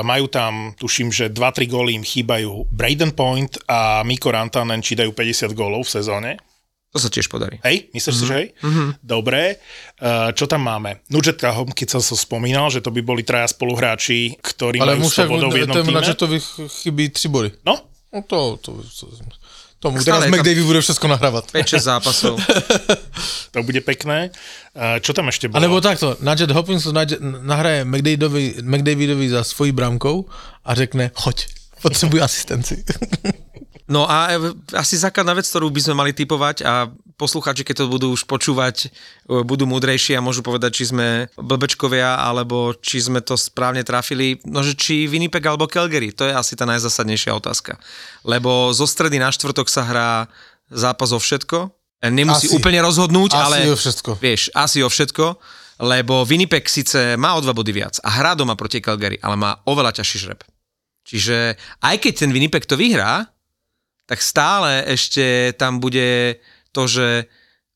majú 0.00 0.26
tam, 0.33 0.73
tuším, 0.76 1.12
že 1.12 1.29
2-3 1.29 1.69
góly 1.69 1.93
im 1.97 2.05
chýbajú 2.05 2.69
Braden 2.73 3.12
Point 3.12 3.61
a 3.69 4.00
Miko 4.02 4.33
Rantanen, 4.33 4.81
či 4.81 4.97
dajú 4.97 5.12
50 5.12 5.52
gólov 5.52 5.85
v 5.85 5.95
sezóne. 6.00 6.31
To 6.90 6.99
sa 6.99 7.07
tiež 7.07 7.31
podarí. 7.31 7.62
Hej, 7.62 7.95
myslíš 7.95 8.11
mm-hmm. 8.11 8.26
si, 8.26 8.31
že 8.31 8.35
hej? 8.35 8.47
Mm-hmm. 8.67 8.88
Dobre. 8.99 9.62
Uh, 10.02 10.35
čo 10.35 10.50
tam 10.50 10.67
máme? 10.67 11.07
Nudžetka 11.07 11.55
Homkica 11.55 12.02
som 12.02 12.19
spomínal, 12.19 12.67
že 12.67 12.83
to 12.83 12.90
by 12.90 12.99
boli 12.99 13.23
traja 13.23 13.47
spoluhráči, 13.47 14.35
ktorí 14.43 14.83
Ale 14.83 14.99
majú 14.99 15.07
mu 15.07 15.09
100 15.09 15.14
však 15.14 15.29
bodov 15.31 15.50
v 15.55 15.59
jednom 15.62 15.76
týme. 15.87 15.95
Nadžetovi 16.02 16.38
chybí 16.67 17.14
3 17.14 17.31
body. 17.31 17.50
No, 17.62 17.90
No 18.12 18.23
to, 18.26 18.59
to, 18.62 18.83
to, 18.83 19.07
tomu 19.81 19.97
Stále 19.97 20.29
teraz 20.29 20.33
McDavid 20.37 20.65
bude 20.69 20.81
všetko 20.85 21.07
nahrávať. 21.09 21.45
5-6 21.57 21.89
zápasov. 21.89 22.35
to 23.57 23.59
bude 23.65 23.81
pekné. 23.81 24.29
Čo 24.77 25.17
tam 25.17 25.33
ešte 25.33 25.49
bolo? 25.49 25.65
nebo 25.65 25.81
takto, 25.81 26.21
Nugget 26.21 26.53
Hopkins 26.53 26.85
nahraje 27.43 27.89
McDavidovi, 27.89 28.61
McDavidovi 28.63 29.27
za 29.33 29.41
svojí 29.43 29.73
brámkou 29.73 30.29
a 30.65 30.71
řekne, 30.77 31.11
choď, 31.17 31.49
potřebuji 31.83 32.21
asistenci. 32.23 32.85
No 33.91 34.07
a 34.07 34.31
e, 34.31 34.39
asi 34.79 34.95
základná 34.95 35.35
vec, 35.35 35.51
ktorú 35.51 35.67
by 35.75 35.81
sme 35.83 35.95
mali 35.99 36.15
typovať 36.15 36.63
a 36.63 36.87
posluchači, 37.21 37.69
keď 37.69 37.85
to 37.85 37.93
budú 37.93 38.09
už 38.17 38.25
počúvať, 38.25 38.89
e, 39.29 39.45
budú 39.45 39.69
múdrejší 39.69 40.17
a 40.17 40.25
môžu 40.25 40.41
povedať, 40.41 40.81
či 40.81 40.89
sme 40.89 41.29
blbečkovia, 41.37 42.17
alebo 42.17 42.73
či 42.81 43.05
sme 43.05 43.21
to 43.21 43.37
správne 43.37 43.85
trafili. 43.85 44.41
No, 44.49 44.65
že 44.65 44.73
či 44.73 45.05
Winnipeg 45.05 45.45
alebo 45.45 45.69
Calgary, 45.69 46.17
to 46.17 46.25
je 46.25 46.33
asi 46.33 46.57
tá 46.57 46.65
najzásadnejšia 46.65 47.37
otázka. 47.37 47.77
Lebo 48.25 48.73
zo 48.73 48.89
stredy 48.89 49.21
na 49.21 49.29
štvrtok 49.29 49.69
sa 49.69 49.85
hrá 49.85 50.11
zápas 50.73 51.12
o 51.12 51.21
všetko. 51.21 51.69
Nemusí 52.09 52.49
Asi. 52.49 52.57
úplne 52.57 52.81
rozhodnúť, 52.81 53.37
Asi 53.37 53.45
ale... 53.45 53.57
o 53.69 53.77
všetko. 53.77 54.17
Vieš, 54.17 54.57
asi 54.57 54.81
o 54.81 54.89
všetko, 54.89 55.37
lebo 55.85 56.25
Winnipeg 56.25 56.65
síce 56.65 57.21
má 57.21 57.37
o 57.37 57.45
dva 57.45 57.53
body 57.53 57.73
viac 57.77 58.00
a 58.00 58.09
hrá 58.09 58.33
doma 58.33 58.57
proti 58.57 58.81
Calgary, 58.81 59.21
ale 59.21 59.37
má 59.37 59.61
oveľa 59.69 60.00
ťažší 60.00 60.17
žreb. 60.25 60.41
Čiže 61.05 61.61
aj 61.85 61.97
keď 62.00 62.12
ten 62.25 62.31
Winnipeg 62.33 62.65
to 62.65 62.81
vyhrá, 62.81 63.29
tak 64.11 64.21
stále 64.27 64.83
ešte 64.91 65.55
tam 65.55 65.79
bude 65.79 66.41
to, 66.71 66.87
že 66.91 67.31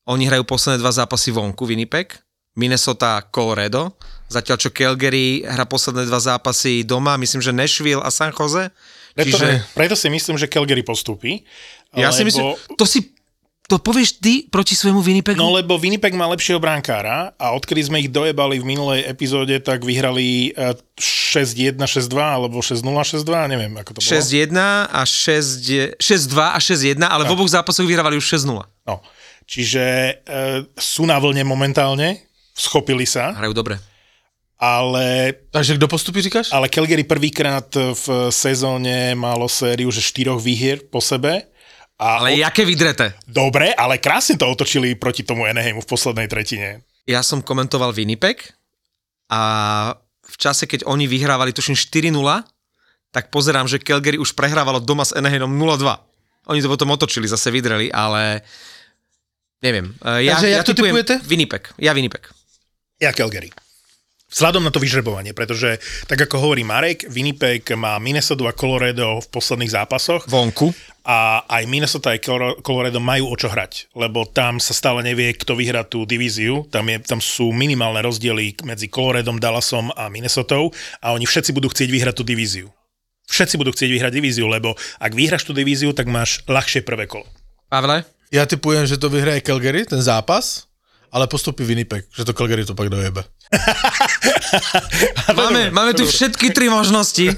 oni 0.05 0.29
hrajú 0.29 0.45
posledné 0.45 0.77
dva 0.81 0.93
zápasy 0.93 1.33
vonku 1.33 1.65
Winnipeg, 1.65 2.19
Minnesota, 2.55 3.19
Colorado, 3.31 3.99
zatiaľ 4.31 4.57
čo 4.59 4.69
Calgary 4.71 5.43
hrá 5.43 5.67
posledné 5.67 6.07
dva 6.07 6.19
zápasy 6.23 6.87
doma, 6.87 7.19
myslím, 7.19 7.43
že 7.43 7.51
Nashville 7.51 7.99
a 7.99 8.09
San 8.11 8.31
Jose. 8.31 8.71
Preto, 9.15 9.35
Čiže 9.35 9.47
preto 9.75 9.95
si 9.95 10.07
myslím, 10.11 10.35
že 10.35 10.51
Calgary 10.51 10.83
postúpi. 10.83 11.43
ja 11.95 12.11
si 12.11 12.27
myslím, 12.27 12.55
to 12.75 12.83
si, 12.83 13.14
to 13.65 13.81
povieš 13.81 14.21
ty 14.21 14.45
proti 14.45 14.77
svojmu 14.77 15.01
Winnipegu? 15.01 15.41
No 15.41 15.49
lebo 15.49 15.81
Winnipeg 15.81 16.13
má 16.13 16.29
lepšieho 16.29 16.61
brankára 16.61 17.33
a 17.33 17.57
odkedy 17.57 17.81
sme 17.81 17.97
ich 17.97 18.13
dojebali 18.13 18.61
v 18.61 18.65
minulej 18.65 19.01
epizóde, 19.09 19.57
tak 19.57 19.81
vyhrali 19.81 20.53
eh, 20.53 20.77
6-1, 21.01 21.73
6-2 21.81 22.13
alebo 22.13 22.61
6-0, 22.61 22.85
6-2, 22.85 23.25
neviem 23.49 23.73
ako 23.73 23.97
to 23.97 23.99
bolo. 23.99 24.11
6-1 24.13 24.53
a 24.85 25.01
6, 25.01 25.97
6-2 25.97 26.37
a 26.37 26.59
6-1, 26.61 27.01
ale 27.01 27.25
v 27.25 27.33
oboch 27.33 27.49
zápasoch 27.49 27.89
vyhrávali 27.89 28.15
už 28.15 28.37
6-0. 28.37 28.53
No. 28.85 29.01
Čiže 29.45 29.83
e, 29.85 30.13
sú 30.73 31.05
na 31.05 31.17
vlne 31.17 31.45
momentálne, 31.45 32.21
schopili 32.53 33.05
sa, 33.05 33.33
Hrajú 33.33 33.53
dobre. 33.53 33.77
ale, 34.57 35.33
Takže 35.53 35.77
kdo 35.77 35.85
postupí, 35.87 36.21
říkáš? 36.21 36.49
ale 36.49 36.69
Calgary 36.69 37.03
prvýkrát 37.03 37.69
v 37.75 38.05
sezóne 38.29 39.13
malo 39.13 39.45
sériu, 39.45 39.91
že 39.91 40.01
štyroch 40.01 40.41
výhier 40.41 40.81
po 40.85 41.01
sebe. 41.01 41.45
A 41.95 42.19
Ale 42.19 42.35
jaké 42.35 42.67
vydrete? 42.67 43.15
Dobre, 43.23 43.71
ale 43.71 44.03
krásne 44.03 44.35
to 44.35 44.43
otočili 44.51 44.99
proti 44.99 45.23
tomu 45.23 45.47
Anaheimu 45.47 45.79
v 45.79 45.87
poslednej 45.87 46.27
tretine. 46.27 46.83
Ja 47.07 47.23
som 47.23 47.39
komentoval 47.39 47.95
Winnipeg 47.95 48.51
a 49.31 49.41
v 50.25 50.35
čase, 50.35 50.67
keď 50.67 50.83
oni 50.89 51.07
vyhrávali 51.07 51.55
tuším 51.55 51.77
4-0, 51.77 52.11
tak 53.15 53.31
pozerám, 53.31 53.69
že 53.71 53.79
Calgary 53.79 54.19
už 54.19 54.35
prehrávalo 54.35 54.83
doma 54.83 55.07
s 55.07 55.15
Anaheimom 55.15 55.55
0-2. 55.55 55.87
Oni 56.51 56.59
to 56.59 56.67
potom 56.67 56.91
otočili, 56.91 57.31
zase 57.31 57.47
vydreli, 57.47 57.87
ale 57.93 58.43
neviem. 59.63 59.95
E, 60.03 60.27
Ja, 60.27 60.35
Takže 60.35 60.47
ja 60.51 60.57
jak 60.59 60.67
to 60.67 60.73
typujem 60.75 60.93
tipujete? 60.99 61.15
Winnipeg. 61.23 61.63
Ja 61.79 61.95
Winnipeg. 61.95 62.27
Ja 62.99 63.15
Calgary. 63.15 63.49
Vzhľadom 64.25 64.65
na 64.65 64.73
to 64.73 64.81
vyžrebovanie, 64.81 65.37
pretože 65.37 65.77
tak 66.09 66.17
ako 66.17 66.41
hovorí 66.41 66.65
Marek, 66.65 67.05
Winnipeg 67.13 67.61
má 67.77 68.01
Minnesota 68.01 68.49
a 68.49 68.57
Colorado 68.57 69.21
v 69.21 69.27
posledných 69.29 69.69
zápasoch 69.69 70.25
Vonku. 70.25 70.73
a 71.05 71.45
aj 71.45 71.63
Minnesota 71.69 72.09
aj 72.09 72.25
Colo- 72.25 72.57
Colorado 72.65 72.97
majú 72.97 73.29
o 73.29 73.35
čo 73.37 73.53
hrať, 73.53 73.93
lebo 73.93 74.25
tam 74.25 74.57
sa 74.57 74.73
stále 74.73 75.05
nevie, 75.05 75.29
kto 75.37 75.53
vyhrá 75.53 75.85
tú 75.85 76.09
divíziu, 76.09 76.65
tam, 76.73 76.89
je, 76.89 76.97
tam 77.05 77.21
sú 77.21 77.53
minimálne 77.53 78.01
rozdiely 78.01 78.65
medzi 78.65 78.89
Coloradom, 78.89 79.37
Dallasom 79.37 79.93
a 79.93 80.09
Minnesotou 80.09 80.73
a 81.05 81.13
oni 81.13 81.29
všetci 81.29 81.53
budú 81.53 81.69
chcieť 81.69 81.89
vyhrať 81.93 82.15
tú 82.17 82.25
divíziu. 82.25 82.73
Všetci 83.29 83.61
budú 83.61 83.77
chcieť 83.77 83.89
vyhrať 83.93 84.11
divíziu, 84.13 84.49
lebo 84.49 84.73
ak 85.01 85.13
vyhráš 85.13 85.45
tú 85.45 85.53
divíziu, 85.53 85.93
tak 85.93 86.09
máš 86.09 86.41
ľahšie 86.49 86.81
prvé 86.81 87.05
kolo. 87.05 87.29
Pavle? 87.69 88.05
Já 88.33 88.45
typujem, 88.45 88.85
že 88.89 88.97
to 88.97 89.09
vyhraje 89.09 89.41
Calgary, 89.41 89.85
ten 89.85 90.01
zápas, 90.01 90.65
ale 91.13 91.29
postupí 91.29 91.63
Winnipeg, 91.63 92.09
že 92.11 92.25
to 92.25 92.33
Calgary 92.33 92.65
to 92.65 92.75
pak 92.75 92.89
dojebe. 92.89 93.23
Máme, 95.39 95.71
máme 95.71 95.91
tu 95.93 96.05
všetky 96.07 96.53
tri 96.53 96.69
možnosti, 96.69 97.33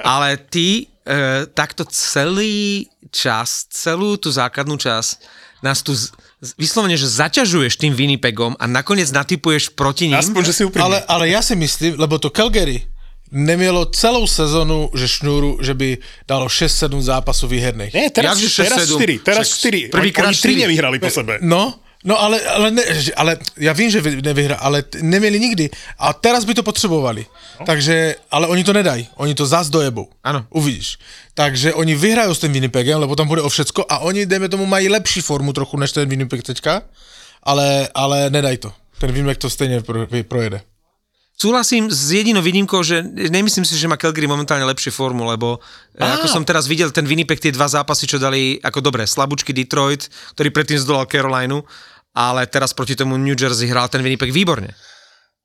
ale 0.00 0.36
ty 0.36 0.86
e, 1.04 1.46
takto 1.50 1.84
celý 1.88 2.86
čas, 3.10 3.66
celú 3.70 4.16
tú 4.16 4.30
základnú 4.30 4.78
čas 4.80 5.18
nás 5.62 5.80
tu 5.80 5.96
z, 5.96 6.12
vyslovene, 6.60 6.96
že 6.96 7.08
zaťažuješ 7.08 7.80
tým 7.80 7.96
Winnipegom 7.96 8.52
a 8.60 8.64
nakoniec 8.68 9.08
natypuješ 9.08 9.72
proti 9.72 10.12
ním. 10.12 10.20
Aspoň, 10.20 10.42
že 10.44 10.52
si 10.52 10.62
úprimný. 10.64 10.84
Ale, 10.84 10.98
ale 11.08 11.24
já 11.28 11.42
si 11.42 11.56
myslím, 11.56 11.94
lebo 11.98 12.18
to 12.18 12.30
Calgary 12.30 12.84
nemělo 13.32 13.86
celou 13.86 14.26
sezonu, 14.26 14.90
že 14.94 15.08
šnůru, 15.08 15.58
že 15.62 15.74
by 15.74 15.98
dalo 16.28 16.46
6-7 16.46 17.00
zápasů 17.00 17.48
výherných. 17.48 17.94
Nie, 17.94 18.10
teraz, 18.10 18.38
Jakže 18.38 18.62
teraz 18.62 18.78
6-7? 18.78 18.94
4, 18.94 19.18
teraz 19.18 19.46
Však 19.48 19.58
4. 19.58 19.88
prvýkrát 19.88 20.30
oni, 20.30 20.36
oni 20.36 20.36
3 20.36 20.38
štyri. 20.38 20.60
nevyhrali 20.60 20.98
po 20.98 21.10
sebe. 21.10 21.38
No, 21.42 21.74
no 22.04 22.20
ale, 22.20 22.40
ale, 22.40 22.70
ne, 22.70 22.82
ale 23.16 23.36
já 23.56 23.72
vím, 23.72 23.90
že 23.90 24.00
vy- 24.00 24.22
nevyhra, 24.22 24.56
ale 24.56 24.84
neměli 25.00 25.40
nikdy. 25.40 25.70
A 25.98 26.12
teraz 26.12 26.44
by 26.44 26.54
to 26.54 26.62
potřebovali. 26.62 27.26
No. 27.60 27.66
Takže, 27.66 28.14
ale 28.30 28.46
oni 28.46 28.64
to 28.64 28.72
nedají. 28.72 29.08
Oni 29.16 29.34
to 29.34 29.46
zas 29.46 29.68
dojebou. 29.68 30.08
Ano. 30.24 30.46
Uvidíš. 30.50 30.98
Takže 31.34 31.74
oni 31.74 31.94
vyhrajú 31.94 32.34
s 32.34 32.38
tým 32.38 32.52
Winnipegem, 32.52 33.00
lebo 33.00 33.16
tam 33.16 33.26
bude 33.26 33.42
o 33.42 33.48
všecko 33.48 33.84
a 33.88 33.98
oni, 34.06 34.26
dejme 34.26 34.48
tomu, 34.48 34.66
mají 34.66 34.88
lepší 34.88 35.20
formu 35.20 35.52
trochu 35.52 35.76
než 35.76 35.92
ten 35.92 36.08
Winnipeg 36.08 36.42
teďka, 36.42 36.82
ale, 37.42 37.88
ale 37.94 38.30
nedaj 38.30 38.56
to. 38.56 38.72
Ten 38.98 39.12
Winnipeg 39.12 39.38
to 39.38 39.50
stejně 39.50 39.80
pro, 39.80 40.06
projede. 40.28 40.60
Súhlasím 41.34 41.90
s 41.90 42.14
jedinou 42.14 42.38
výnimkou, 42.42 42.82
že 42.86 43.02
nemyslím 43.10 43.66
si, 43.66 43.74
že 43.74 43.90
má 43.90 43.98
Calgary 43.98 44.30
momentálne 44.30 44.62
lepšiu 44.70 44.94
formu, 44.94 45.26
lebo 45.26 45.58
Á. 45.98 46.14
ako 46.14 46.30
som 46.30 46.46
teraz 46.46 46.70
videl 46.70 46.94
ten 46.94 47.02
Winnipeg, 47.02 47.42
tie 47.42 47.50
dva 47.50 47.66
zápasy, 47.66 48.06
čo 48.06 48.22
dali 48.22 48.62
ako 48.62 48.78
dobre, 48.78 49.02
slabúčky 49.02 49.50
Detroit, 49.50 50.06
ktorý 50.38 50.54
predtým 50.54 50.78
zdolal 50.78 51.10
Carolinu, 51.10 51.66
ale 52.14 52.46
teraz 52.46 52.70
proti 52.70 52.94
tomu 52.94 53.18
New 53.18 53.34
Jersey 53.34 53.66
hral 53.66 53.90
ten 53.90 54.00
Winnipeg 54.00 54.30
výborne. 54.30 54.70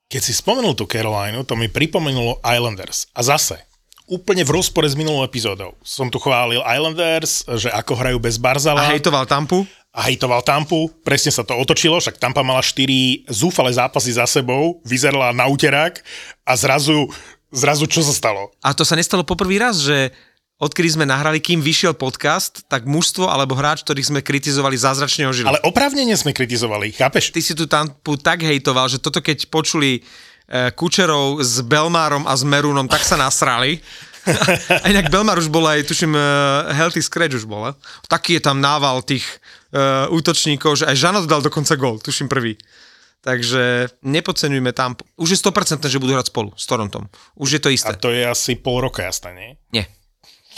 Keď 0.09 0.21
si 0.21 0.33
spomenul 0.37 0.77
tú 0.77 0.85
Carolinu, 0.85 1.41
to 1.45 1.57
mi 1.57 1.69
pripomenulo 1.69 2.41
Islanders. 2.41 3.09
A 3.13 3.21
zase, 3.21 3.61
úplne 4.09 4.41
v 4.41 4.57
rozpore 4.57 4.89
s 4.89 4.97
minulou 4.97 5.21
epizódou. 5.21 5.77
Som 5.85 6.09
tu 6.09 6.17
chválil 6.17 6.61
Islanders, 6.65 7.45
že 7.57 7.69
ako 7.69 7.93
hrajú 7.93 8.17
bez 8.17 8.41
Barzala. 8.41 8.85
A 8.85 8.93
hejtoval 8.93 9.29
Tampu. 9.29 9.69
a 9.89 10.05
hejtoval 10.05 10.45
Tampu, 10.45 10.89
presne 11.01 11.33
sa 11.33 11.41
to 11.41 11.57
otočilo, 11.57 11.97
však 11.97 12.21
Tampa 12.21 12.45
mala 12.45 12.61
4 12.61 13.25
zúfale 13.29 13.73
zápasy 13.73 14.13
za 14.13 14.29
sebou, 14.29 14.77
vyzerala 14.85 15.33
na 15.33 15.49
úterák 15.49 15.97
a 16.45 16.53
zrazu, 16.53 17.09
zrazu 17.49 17.89
čo 17.89 18.05
sa 18.05 18.13
stalo? 18.13 18.53
A 18.61 18.77
to 18.77 18.85
sa 18.85 18.93
nestalo 18.93 19.25
poprvý 19.25 19.57
raz, 19.57 19.81
že 19.81 20.13
odkedy 20.59 20.99
sme 20.99 21.05
nahrali, 21.07 21.39
kým 21.39 21.63
vyšiel 21.63 21.95
podcast, 21.95 22.67
tak 22.67 22.83
mužstvo 22.83 23.31
alebo 23.31 23.55
hráč, 23.55 23.87
ktorých 23.87 24.11
sme 24.11 24.19
kritizovali, 24.19 24.75
zázračne 24.75 25.31
ožili. 25.31 25.47
Ale 25.47 25.63
oprávnene 25.63 26.13
sme 26.19 26.35
kritizovali, 26.35 26.91
chápeš? 26.91 27.31
Ty 27.31 27.39
si 27.39 27.53
tu 27.55 27.63
Tampu 27.65 28.19
tak 28.19 28.43
hejtoval, 28.43 28.91
že 28.91 28.99
toto 28.99 29.23
keď 29.23 29.47
počuli 29.47 30.03
e, 30.51 30.69
Kučerov 30.75 31.39
s 31.39 31.63
Belmárom 31.63 32.27
a 32.27 32.35
s 32.35 32.43
Merunom, 32.43 32.91
tak 32.91 33.07
sa 33.07 33.15
nasrali. 33.15 33.79
a 34.83 34.85
inak 34.91 35.07
Belmar 35.07 35.39
už 35.39 35.47
bol 35.47 35.63
aj, 35.63 35.87
tuším, 35.87 36.11
e, 36.11 36.21
Healthy 36.75 36.99
Scratch 36.99 37.39
už 37.39 37.47
bol. 37.47 37.63
a? 37.63 37.71
Taký 38.11 38.37
je 38.37 38.43
tam 38.43 38.59
nával 38.59 38.99
tých 39.01 39.23
uh, 39.71 40.11
útočníkov, 40.11 40.83
že 40.83 40.85
aj 40.91 40.95
Žanot 40.97 41.25
dal 41.25 41.39
dokonca 41.39 41.73
gol, 41.79 42.03
tuším 42.03 42.27
prvý. 42.27 42.59
Takže 43.19 43.91
nepodceňujme 43.99 44.71
tam. 44.71 44.95
Už 45.19 45.35
je 45.35 45.39
100% 45.43 45.83
že 45.91 45.99
budú 45.99 46.15
hrať 46.15 46.31
spolu 46.31 46.55
s 46.55 46.63
Torontom. 46.63 47.11
Už 47.35 47.59
je 47.59 47.61
to 47.63 47.67
A 47.67 47.75
isté. 47.75 47.91
to 47.99 48.15
je 48.15 48.23
asi 48.23 48.55
pol 48.55 48.79
roka 48.79 49.03
jasné, 49.03 49.35
nie? 49.35 49.49
Nie. 49.75 49.85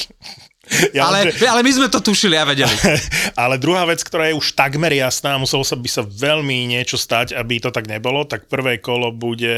Ja 0.95 1.09
Ale, 1.11 1.27
že- 1.35 1.49
ale 1.51 1.67
my 1.67 1.71
sme 1.73 1.87
to 1.91 1.99
tušili 1.99 2.37
a 2.39 2.47
vedeli. 2.47 2.71
Ale 3.43 3.59
druhá 3.59 3.83
vec, 3.83 3.99
ktorá 4.07 4.31
je 4.31 4.37
už 4.39 4.55
takmer 4.55 4.93
jasná, 4.95 5.35
muselo 5.35 5.67
sa 5.67 5.75
by 5.75 5.89
sa 5.89 5.99
veľmi 6.05 6.69
niečo 6.71 6.95
stať, 6.95 7.35
aby 7.35 7.59
to 7.59 7.75
tak 7.75 7.91
nebolo, 7.91 8.23
tak 8.23 8.47
prvé 8.47 8.79
kolo 8.79 9.11
bude 9.11 9.51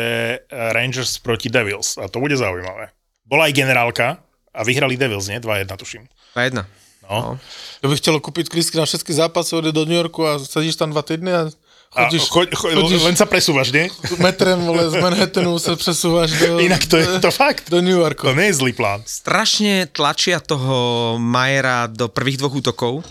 Rangers 0.50 1.22
proti 1.22 1.54
Devils 1.54 2.02
a 2.02 2.10
to 2.10 2.18
bude 2.18 2.34
zaujímavé. 2.34 2.90
Bola 3.30 3.46
aj 3.46 3.54
generálka 3.54 4.08
a 4.50 4.60
vyhrali 4.66 4.98
Devils, 4.98 5.30
nie? 5.30 5.38
2-1 5.38 5.70
tuším. 5.78 6.04
A 6.34 6.50
jedna. 6.50 6.64
No. 7.04 7.38
Ja 7.84 7.90
bych 7.92 8.00
chtěl 8.00 8.20
koupit 8.20 8.50
klístky 8.50 8.78
na 8.80 8.86
všechny 8.88 9.14
zápasy, 9.14 9.56
odjít 9.56 9.76
do 9.76 9.86
New 9.86 9.98
Yorku 10.00 10.26
a 10.28 10.40
sedíš 10.40 10.76
tam 10.80 10.90
dva 10.96 11.02
týdny 11.04 11.34
a 11.36 11.52
A 11.94 12.10
chodíš, 12.10 12.26
choď, 12.30 12.48
choď, 12.58 12.74
chodíš 12.74 13.02
len 13.06 13.16
sa 13.16 13.26
presúvaš, 13.26 13.70
nie? 13.70 13.86
metrem 14.18 14.58
vole, 14.58 14.90
z 14.90 14.98
Manhattanu 14.98 15.60
se 15.60 15.76
přesouváš 15.76 16.32
do, 16.42 16.60
Inak 16.60 16.86
to 16.90 16.98
je 16.98 17.06
to 17.22 17.32
fakt. 17.46 17.70
do 17.70 17.82
New 17.82 17.94
Yorku. 17.94 18.26
To 18.26 18.34
nie 18.34 18.50
je 18.50 18.58
zlý 18.58 18.74
plán. 18.74 19.06
Strašne 19.06 19.86
tlačia 19.94 20.42
toho 20.42 21.16
Majera 21.22 21.86
do 21.86 22.10
prvých 22.10 22.42
dvoch 22.42 22.58
útokov, 22.58 23.06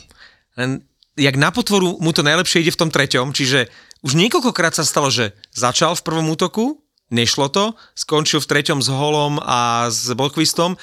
len 0.58 0.82
jak 1.14 1.36
na 1.38 1.54
potvoru 1.54 1.96
mu 2.02 2.10
to 2.10 2.26
najlepšie 2.26 2.66
ide 2.66 2.74
v 2.74 2.80
tom 2.82 2.90
treťom, 2.90 3.30
čiže 3.30 3.70
už 4.02 4.18
niekoľkokrát 4.18 4.74
sa 4.74 4.82
stalo, 4.82 5.08
že 5.14 5.30
začal 5.54 5.94
v 5.94 6.02
prvom 6.02 6.26
útoku, 6.32 6.82
nešlo 7.14 7.46
to, 7.52 7.76
skončil 7.94 8.42
v 8.42 8.50
treťom 8.50 8.82
s 8.82 8.88
Holom 8.90 9.38
a 9.38 9.86
s 9.92 10.10
Bolkvistom, 10.16 10.74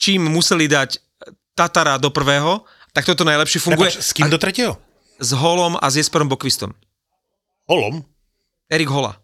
čím 0.00 0.32
museli 0.32 0.64
dať 0.64 0.96
Tatara 1.54 2.00
do 2.00 2.08
prvého, 2.08 2.64
tak 2.94 3.04
toto 3.04 3.22
najlepšie 3.22 3.60
funguje 3.60 3.90
Prepač, 3.90 4.06
s 4.06 4.10
kým 4.14 4.30
do 4.30 4.38
tretieho? 4.38 4.74
s 5.18 5.30
Holom 5.34 5.78
a 5.78 5.86
s 5.86 5.98
Jesperom 5.98 6.26
Bokvistom. 6.26 6.74
Holom? 7.64 8.04
Erik 8.68 8.88
Hola. 8.88 9.16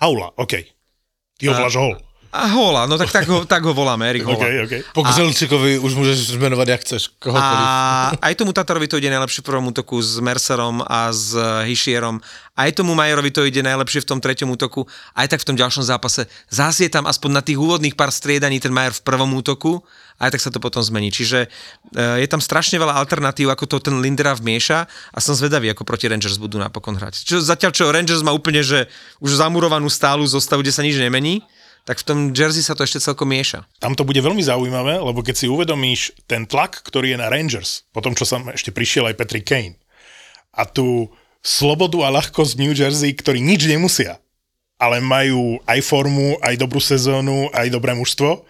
Haula, 0.00 0.32
OK. 0.36 0.54
Ty 1.38 1.46
ho 1.46 1.54
voláš 1.54 1.74
Hol. 1.74 2.07
A 2.28 2.44
Hola, 2.52 2.84
no 2.84 3.00
tak, 3.00 3.08
tak, 3.08 3.24
ho, 3.24 3.48
tak 3.48 3.64
ho 3.64 3.72
voláme, 3.72 4.04
Erik 4.04 4.28
Hola. 4.28 4.36
OK, 4.36 4.68
OK. 4.68 4.74
Po 4.92 5.00
Křelčíkovi 5.00 5.78
už 5.78 5.94
můžeš 5.94 6.28
jmenovat 6.36 6.68
jak 6.68 6.80
chceš, 6.80 7.08
kohokoliv. 7.18 7.56
A 7.56 8.12
aj 8.20 8.34
tomu 8.36 8.52
Tatarovi 8.52 8.84
to 8.84 9.00
ide 9.00 9.08
najlepšie 9.08 9.40
v 9.40 9.48
prvom 9.48 9.72
útoku 9.72 9.96
s 9.96 10.20
Mercerom 10.20 10.84
a 10.84 11.08
s 11.08 11.32
Hišierom. 11.64 12.20
Aj 12.52 12.68
tomu 12.76 12.92
Majerovi 12.92 13.32
to 13.32 13.48
ide 13.48 13.64
najlepšie 13.64 14.04
v 14.04 14.08
tom 14.12 14.18
treťom 14.20 14.52
útoku. 14.52 14.84
Aj 15.16 15.24
tak 15.24 15.40
v 15.40 15.48
tom 15.48 15.56
ďalšom 15.56 15.88
zápase. 15.88 16.28
Zás 16.52 16.84
je 16.84 16.92
tam 16.92 17.08
aspoň 17.08 17.30
na 17.32 17.42
tých 17.42 17.56
úvodných 17.56 17.96
pár 17.96 18.12
striedaní 18.12 18.60
ten 18.60 18.76
Majer 18.76 18.92
v 18.92 19.02
prvom 19.08 19.32
útoku. 19.32 19.80
Aj 20.20 20.28
tak 20.28 20.42
sa 20.44 20.52
to 20.52 20.60
potom 20.60 20.84
zmení. 20.84 21.08
Čiže 21.08 21.46
e, 21.46 21.48
je 22.20 22.28
tam 22.28 22.42
strašne 22.44 22.76
veľa 22.76 22.98
alternatív, 22.98 23.54
ako 23.54 23.64
to 23.70 23.88
ten 23.88 24.02
Lindera 24.02 24.34
vmieša 24.34 24.78
a 25.14 25.18
som 25.22 25.32
zvedavý, 25.38 25.70
ako 25.72 25.86
proti 25.86 26.10
Rangers 26.10 26.36
budú 26.36 26.58
napokon 26.58 26.98
hrať. 26.98 27.22
Čo, 27.22 27.38
zatiaľ, 27.38 27.70
čo 27.70 27.88
Rangers 27.88 28.26
má 28.26 28.34
úplne, 28.34 28.60
že 28.66 28.90
už 29.22 29.38
zamurovanú 29.38 29.86
stálu 29.86 30.26
zostavu, 30.26 30.66
kde 30.66 30.74
sa 30.74 30.82
nič 30.82 30.98
nemení, 30.98 31.46
tak 31.84 32.02
v 32.02 32.06
tom 32.06 32.18
Jersey 32.32 32.64
sa 32.64 32.78
to 32.78 32.84
ešte 32.84 33.02
celkom 33.02 33.28
mieša. 33.30 33.66
Tam 33.78 33.94
to 33.94 34.06
bude 34.06 34.18
veľmi 34.18 34.40
zaujímavé, 34.40 34.98
lebo 35.00 35.20
keď 35.20 35.34
si 35.34 35.46
uvedomíš 35.46 36.14
ten 36.26 36.44
tlak, 36.44 36.82
ktorý 36.84 37.14
je 37.14 37.18
na 37.20 37.28
Rangers, 37.28 37.86
po 37.92 38.00
tom, 38.00 38.16
čo 38.16 38.26
sa 38.28 38.40
ešte 38.52 38.74
prišiel 38.74 39.08
aj 39.08 39.18
Patrick 39.18 39.48
Kane, 39.48 39.78
a 40.52 40.66
tú 40.66 41.12
slobodu 41.44 42.02
a 42.04 42.12
ľahkosť 42.12 42.58
New 42.58 42.74
Jersey, 42.74 43.14
ktorí 43.14 43.38
nič 43.38 43.64
nemusia, 43.70 44.18
ale 44.78 45.02
majú 45.02 45.58
aj 45.66 45.80
formu, 45.82 46.38
aj 46.42 46.54
dobrú 46.58 46.78
sezónu, 46.78 47.50
aj 47.54 47.66
dobré 47.70 47.94
mužstvo, 47.94 48.46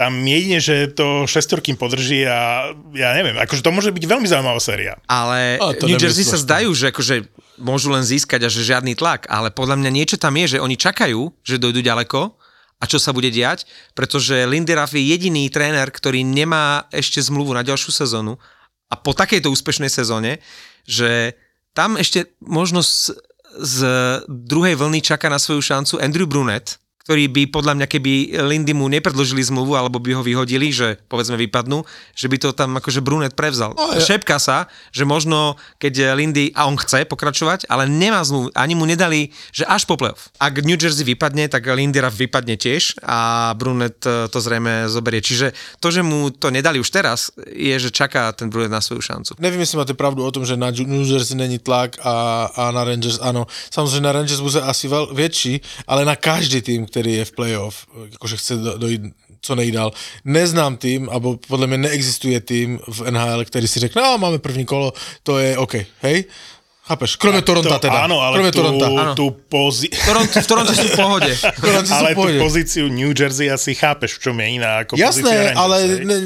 tam 0.00 0.18
jedine, 0.24 0.58
že 0.58 0.90
to 0.90 1.28
šestorkým 1.28 1.76
podrží 1.78 2.24
a 2.26 2.72
ja 2.96 3.14
neviem, 3.14 3.36
akože 3.38 3.62
to 3.62 3.70
môže 3.70 3.92
byť 3.92 4.04
veľmi 4.08 4.26
zaujímavá 4.26 4.58
séria. 4.58 4.98
Ale 5.06 5.60
A 5.60 5.76
to 5.76 5.86
New 5.86 6.00
Jersey 6.00 6.26
sa 6.26 6.40
zdajú, 6.40 6.72
že 6.74 6.90
akože 6.90 7.28
môžu 7.60 7.92
len 7.92 8.02
získať 8.02 8.48
a 8.48 8.52
že 8.52 8.66
žiadny 8.66 8.98
tlak, 8.98 9.30
ale 9.30 9.54
podľa 9.54 9.78
mňa 9.78 9.90
niečo 9.92 10.16
tam 10.18 10.34
je, 10.40 10.56
že 10.56 10.62
oni 10.64 10.74
čakajú, 10.74 11.30
že 11.44 11.60
dojdu 11.60 11.84
ďaleko 11.84 12.34
a 12.82 12.84
čo 12.90 12.98
sa 12.98 13.14
bude 13.14 13.30
diať, 13.30 13.62
pretože 13.94 14.42
Linderaf 14.42 14.90
je 14.90 15.06
jediný 15.06 15.46
tréner, 15.46 15.86
ktorý 15.86 16.26
nemá 16.26 16.90
ešte 16.90 17.22
zmluvu 17.22 17.54
na 17.54 17.62
ďalšiu 17.62 17.94
sezónu. 17.94 18.42
A 18.90 18.98
po 18.98 19.14
takejto 19.14 19.54
úspešnej 19.54 19.86
sezóne, 19.86 20.42
že 20.82 21.38
tam 21.78 21.94
ešte 21.94 22.34
možno 22.42 22.82
z, 22.82 23.14
z 23.62 23.78
druhej 24.26 24.74
vlny 24.74 24.98
čaká 24.98 25.30
na 25.30 25.38
svoju 25.38 25.62
šancu 25.62 26.02
Andrew 26.02 26.26
Brunet, 26.26 26.81
ktorý 27.04 27.28
by 27.28 27.42
podľa 27.50 27.74
mňa, 27.78 27.86
keby 27.86 28.12
Lindy 28.46 28.72
mu 28.72 28.86
nepredložili 28.86 29.42
zmluvu 29.42 29.74
alebo 29.74 29.98
by 29.98 30.14
ho 30.14 30.22
vyhodili, 30.22 30.70
že 30.70 30.98
povedzme 31.10 31.34
vypadnú, 31.36 31.82
že 32.14 32.26
by 32.30 32.36
to 32.38 32.48
tam 32.54 32.78
akože 32.78 33.02
Brunet 33.02 33.34
prevzal. 33.34 33.74
No, 33.74 33.92
ja- 33.92 34.00
Šepka 34.00 34.38
sa, 34.38 34.66
že 34.94 35.02
možno 35.02 35.58
keď 35.78 36.14
Lindy, 36.14 36.54
a 36.54 36.66
on 36.70 36.78
chce 36.78 37.04
pokračovať, 37.06 37.66
ale 37.66 37.90
nemá 37.90 38.22
zmluvu, 38.22 38.54
ani 38.54 38.74
mu 38.74 38.86
nedali, 38.86 39.30
že 39.50 39.66
až 39.66 39.84
po 39.84 39.98
playoff. 39.98 40.30
Ak 40.38 40.62
New 40.62 40.78
Jersey 40.78 41.02
vypadne, 41.02 41.50
tak 41.50 41.66
Lindera 41.66 42.08
vypadne 42.12 42.54
tiež 42.54 43.02
a 43.02 43.50
Brunet 43.58 43.98
e, 44.06 44.28
to 44.30 44.38
zrejme 44.38 44.86
zoberie. 44.86 45.18
Čiže 45.24 45.50
to, 45.82 45.90
že 45.90 46.02
mu 46.06 46.30
to 46.30 46.54
nedali 46.54 46.78
už 46.78 46.88
teraz, 46.90 47.34
je, 47.50 47.74
že 47.78 47.90
čaká 47.90 48.30
ten 48.32 48.46
Brunet 48.50 48.70
na 48.70 48.80
svoju 48.80 49.00
šancu. 49.02 49.34
Nevím, 49.42 49.60
jestli 49.60 49.78
máte 49.78 49.94
pravdu 49.94 50.22
o 50.24 50.30
tom, 50.30 50.46
že 50.46 50.56
na 50.56 50.70
New 50.70 51.06
Jersey 51.06 51.36
není 51.36 51.58
tlak 51.58 51.98
a, 52.04 52.46
a 52.56 52.70
na 52.70 52.84
Rangers 52.84 53.18
ano. 53.20 53.46
Samozřejmě 53.70 54.00
na 54.00 54.12
Rangers 54.12 54.40
bude 54.40 54.60
asi 54.60 54.88
větší, 55.12 55.60
ale 55.86 56.04
na 56.04 56.16
každý 56.16 56.62
tým, 56.62 56.86
který 56.92 57.14
je 57.14 57.24
v 57.24 57.32
playoff, 57.32 57.86
jakože 58.12 58.36
chce 58.36 58.56
do, 58.56 58.78
dojít 58.78 59.02
co 59.42 59.54
nejdál. 59.54 59.90
Neznám 60.24 60.76
tým, 60.76 61.10
abo 61.10 61.36
podle 61.48 61.66
mě 61.66 61.78
neexistuje 61.78 62.40
tým 62.40 62.78
v 62.88 63.10
NHL, 63.10 63.44
který 63.44 63.68
si 63.68 63.80
řekne, 63.80 64.02
no 64.02 64.18
máme 64.18 64.38
první 64.38 64.64
kolo, 64.64 64.92
to 65.22 65.38
je 65.38 65.58
OK, 65.58 65.74
hej? 66.02 66.24
Chápeš? 66.82 67.16
Kromě 67.16 67.42
Toronto 67.42 67.68
to, 67.68 67.78
teda. 67.78 67.94
Áno, 67.94 68.20
ale 68.20 68.36
Kromě 68.36 68.52
tú, 68.52 68.58
Toronto. 68.58 68.86
Áno. 68.98 69.14
tú 69.14 69.30
pozi... 69.30 69.86
V 69.86 70.06
Toronto, 70.06 70.40
v 70.40 70.46
Toronto 70.46 70.72
sú 70.74 70.88
v 70.90 70.96
pohode. 70.98 71.30
Ale 71.94 72.10
v 72.10 72.14
tú 72.14 72.14
pohode. 72.14 72.38
pozíciu 72.42 72.90
New 72.90 73.14
Jersey 73.14 73.46
asi 73.50 73.74
chápeš, 73.78 74.18
v 74.18 74.20
čom 74.26 74.34
je 74.42 74.46
iná 74.58 74.82
ako 74.82 74.98
pozícia 74.98 75.06
Jasné, 75.06 75.30
Rangers, 75.30 75.58
ale 75.62 75.76
ne, 76.02 76.16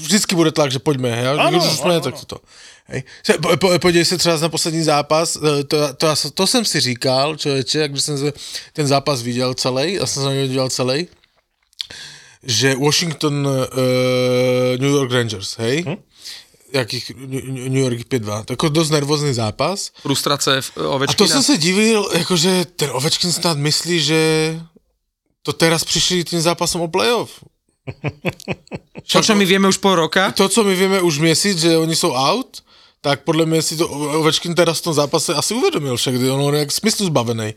vždycky 0.00 0.34
bude 0.34 0.52
tlak, 0.52 0.72
že 0.72 0.78
pojďme. 0.78 1.08
Já, 1.08 1.32
Ano, 1.32 1.58
když 1.58 1.72
už 1.72 1.78
jsme, 1.78 2.00
tak 2.00 2.24
to. 2.24 2.36
Hej. 2.84 3.02
Po, 3.42 3.56
po, 3.56 3.78
podívej 3.78 4.04
se 4.04 4.18
třeba 4.18 4.36
na 4.36 4.48
poslední 4.48 4.82
zápas, 4.82 5.36
eh, 5.36 5.64
to, 5.64 5.94
to, 5.94 6.16
to, 6.16 6.30
to 6.30 6.46
jsem 6.46 6.64
si 6.64 6.80
říkal, 6.80 7.36
člověče, 7.36 7.88
když 7.88 8.02
jsem 8.02 8.18
se 8.18 8.32
ten 8.72 8.86
zápas 8.86 9.22
viděl 9.22 9.54
celý, 9.54 9.92
já 9.92 10.06
jsem 10.06 10.22
se 10.22 10.28
na 10.28 10.34
něj 10.34 10.58
celý, 10.70 11.08
že 12.42 12.74
Washington, 12.74 13.46
uh, 13.46 13.54
New 14.78 14.90
York 14.90 15.12
Rangers, 15.12 15.56
hej? 15.58 15.84
Hm? 15.88 15.96
Jakých 16.72 17.10
New 17.46 17.76
York 17.76 17.98
5-2. 17.98 18.44
To 18.44 18.52
jako 18.52 18.68
dost 18.68 18.90
nervózní 18.90 19.34
zápas. 19.34 19.90
Frustrace 20.02 20.60
v- 20.62 20.72
A 20.78 20.88
Ovečkina. 20.88 21.16
to 21.28 21.32
jsem 21.32 21.42
se 21.42 21.58
divil, 21.58 22.08
jakože 22.18 22.64
ten 22.76 22.90
Ovečkin 22.92 23.32
snad 23.32 23.58
myslí, 23.58 24.00
že 24.00 24.60
to 25.42 25.52
teraz 25.52 25.84
přišli 25.84 26.24
tím 26.24 26.40
zápasom 26.40 26.80
o 26.80 26.88
playoff. 26.88 27.30
To, 29.06 29.22
čo 29.22 29.38
my 29.38 29.46
vieme 29.46 29.70
už 29.70 29.78
pol 29.78 29.94
roka, 29.94 30.34
to, 30.34 30.48
co 30.50 30.64
my 30.66 30.74
víme 30.74 30.98
už 30.98 31.18
měsíc, 31.22 31.62
že 31.62 31.78
oni 31.78 31.96
jsou 31.96 32.10
out, 32.10 32.58
tak 33.00 33.22
podle 33.22 33.46
mě 33.46 33.62
si 33.62 33.76
to 33.76 33.88
Ovečkin 33.88 34.54
teda 34.54 34.74
v 34.74 34.80
tom 34.80 34.94
zápase 34.94 35.34
asi 35.34 35.54
uvědomil 35.54 35.96
však, 35.96 36.14
kdy 36.14 36.30
on 36.30 36.54
je 36.54 36.60
jak 36.60 36.72
smyslu 36.72 37.06
zbavený. 37.06 37.54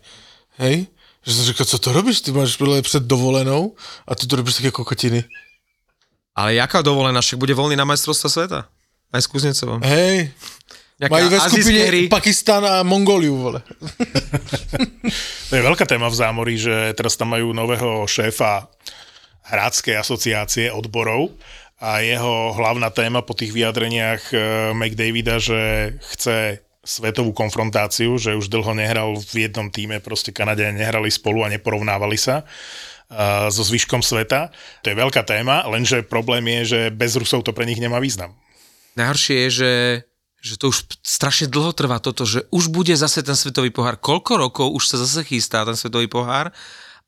Hej? 0.57 0.87
Že 1.25 1.33
jsem 1.33 1.45
říkal, 1.45 1.65
co 1.65 1.77
to 1.79 1.93
robíš, 1.93 2.21
ty 2.21 2.31
máš 2.31 2.55
podle 2.55 2.73
mě 2.73 2.81
před 2.81 3.03
dovolenou 3.03 3.75
a 4.07 4.15
ty 4.15 4.27
to 4.27 4.35
robíš 4.35 4.55
také 4.55 4.71
kokotiny. 4.71 5.23
ale 6.35 6.53
jaká 6.53 6.81
dovolená, 6.81 7.21
však 7.21 7.39
bude 7.39 7.51
voľný 7.51 7.75
na 7.75 7.83
majstrovstva 7.83 8.29
sveta. 8.29 8.59
Aj 9.11 9.19
s 9.19 9.27
Kuznecovom. 9.27 9.81
Hej, 9.83 10.31
Nejaká 10.99 11.15
mají 11.15 11.27
ve 11.31 11.83
hry. 11.87 12.01
Pakistan 12.11 12.63
a 12.63 12.83
Mongoliu, 12.83 13.35
vole. 13.35 13.59
To 15.49 15.57
je 15.57 15.65
veľká 15.65 15.81
téma 15.89 16.05
v 16.13 16.19
zámorí, 16.19 16.53
že 16.61 16.93
teraz 16.93 17.17
tam 17.17 17.33
majú 17.33 17.57
nového 17.57 18.05
šéfa 18.05 18.69
hráckej 19.49 19.97
asociácie 19.97 20.69
odborov 20.69 21.33
a 21.79 22.03
jeho 22.03 22.53
hlavná 22.53 22.91
téma 22.91 23.23
po 23.23 23.33
tých 23.33 23.55
vyjadreniach 23.55 24.23
eh, 24.31 24.39
McDavida, 24.75 25.41
že 25.41 25.93
chce 26.15 26.63
svetovú 26.89 27.35
konfrontáciu, 27.35 28.17
že 28.17 28.33
už 28.33 28.49
dlho 28.49 28.73
nehral 28.73 29.13
v 29.13 29.45
jednom 29.45 29.69
týme, 29.69 30.01
proste 30.01 30.33
Kanadiania 30.33 30.87
nehrali 30.87 31.11
spolu 31.11 31.45
a 31.45 31.51
neporovnávali 31.51 32.17
sa 32.17 32.41
uh, 32.41 33.51
so 33.53 33.61
zvyškom 33.61 34.01
sveta. 34.01 34.49
To 34.81 34.87
je 34.89 34.95
veľká 34.97 35.21
téma, 35.27 35.67
lenže 35.69 36.01
problém 36.07 36.47
je, 36.49 36.61
že 36.65 36.79
bez 36.89 37.13
Rusov 37.19 37.45
to 37.45 37.53
pre 37.53 37.67
nich 37.69 37.77
nemá 37.77 38.01
význam. 38.01 38.33
Najhoršie 38.97 39.35
je, 39.45 39.49
že, 39.51 39.73
že 40.41 40.53
to 40.57 40.71
už 40.73 40.87
strašne 41.05 41.51
dlho 41.51 41.75
trvá 41.75 42.01
toto, 42.01 42.25
že 42.25 42.47
už 42.49 42.73
bude 42.73 42.95
zase 42.95 43.21
ten 43.21 43.37
svetový 43.37 43.69
pohár. 43.69 43.99
Koľko 43.99 44.49
rokov 44.49 44.67
už 44.73 44.83
sa 44.89 44.97
zase 44.97 45.27
chystá 45.27 45.67
ten 45.67 45.77
svetový 45.77 46.07
pohár 46.09 46.49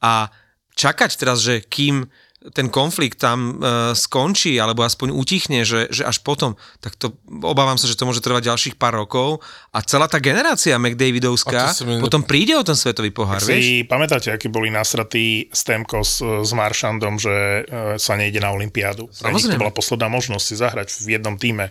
a 0.03 0.29
čakať 0.75 1.11
teraz, 1.15 1.41
že 1.41 1.63
kým 1.63 2.11
ten 2.49 2.73
konflikt 2.73 3.21
tam 3.21 3.61
e, 3.61 3.93
skončí, 3.93 4.57
alebo 4.57 4.81
aspoň 4.81 5.13
utichne, 5.13 5.61
že, 5.61 5.93
že 5.93 6.01
až 6.01 6.25
potom, 6.25 6.57
tak 6.81 6.97
to 6.97 7.13
obávam 7.45 7.77
sa, 7.77 7.85
že 7.85 7.93
to 7.93 8.09
môže 8.09 8.25
trvať 8.25 8.49
ďalších 8.49 8.75
pár 8.81 8.97
rokov 8.97 9.45
a 9.69 9.85
celá 9.85 10.09
tá 10.09 10.17
generácia 10.17 10.81
McDavidovská 10.81 11.77
mi... 11.85 12.01
potom 12.01 12.25
príde 12.25 12.57
o 12.57 12.65
ten 12.65 12.73
svetový 12.73 13.13
pohár, 13.13 13.37
si 13.37 13.53
vieš? 13.53 13.65
pamätáte, 13.85 14.33
akí 14.33 14.49
boli 14.49 14.73
nasratí 14.73 15.53
Stemkos 15.53 16.25
s 16.25 16.51
Maršandom, 16.51 17.21
že 17.21 17.33
e, 17.33 17.61
sa 18.01 18.17
nejde 18.17 18.41
na 18.41 18.49
Olympiádu. 18.49 19.05
To 19.13 19.61
bola 19.61 19.69
posledná 19.69 20.09
možnosť 20.09 20.45
si 20.45 20.55
zahrať 20.57 20.87
v 21.05 21.21
jednom 21.21 21.37
týme 21.37 21.69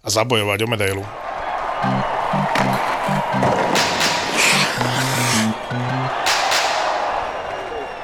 a 0.00 0.08
zabojovať 0.08 0.58
o 0.64 0.68
medailu. 0.72 1.04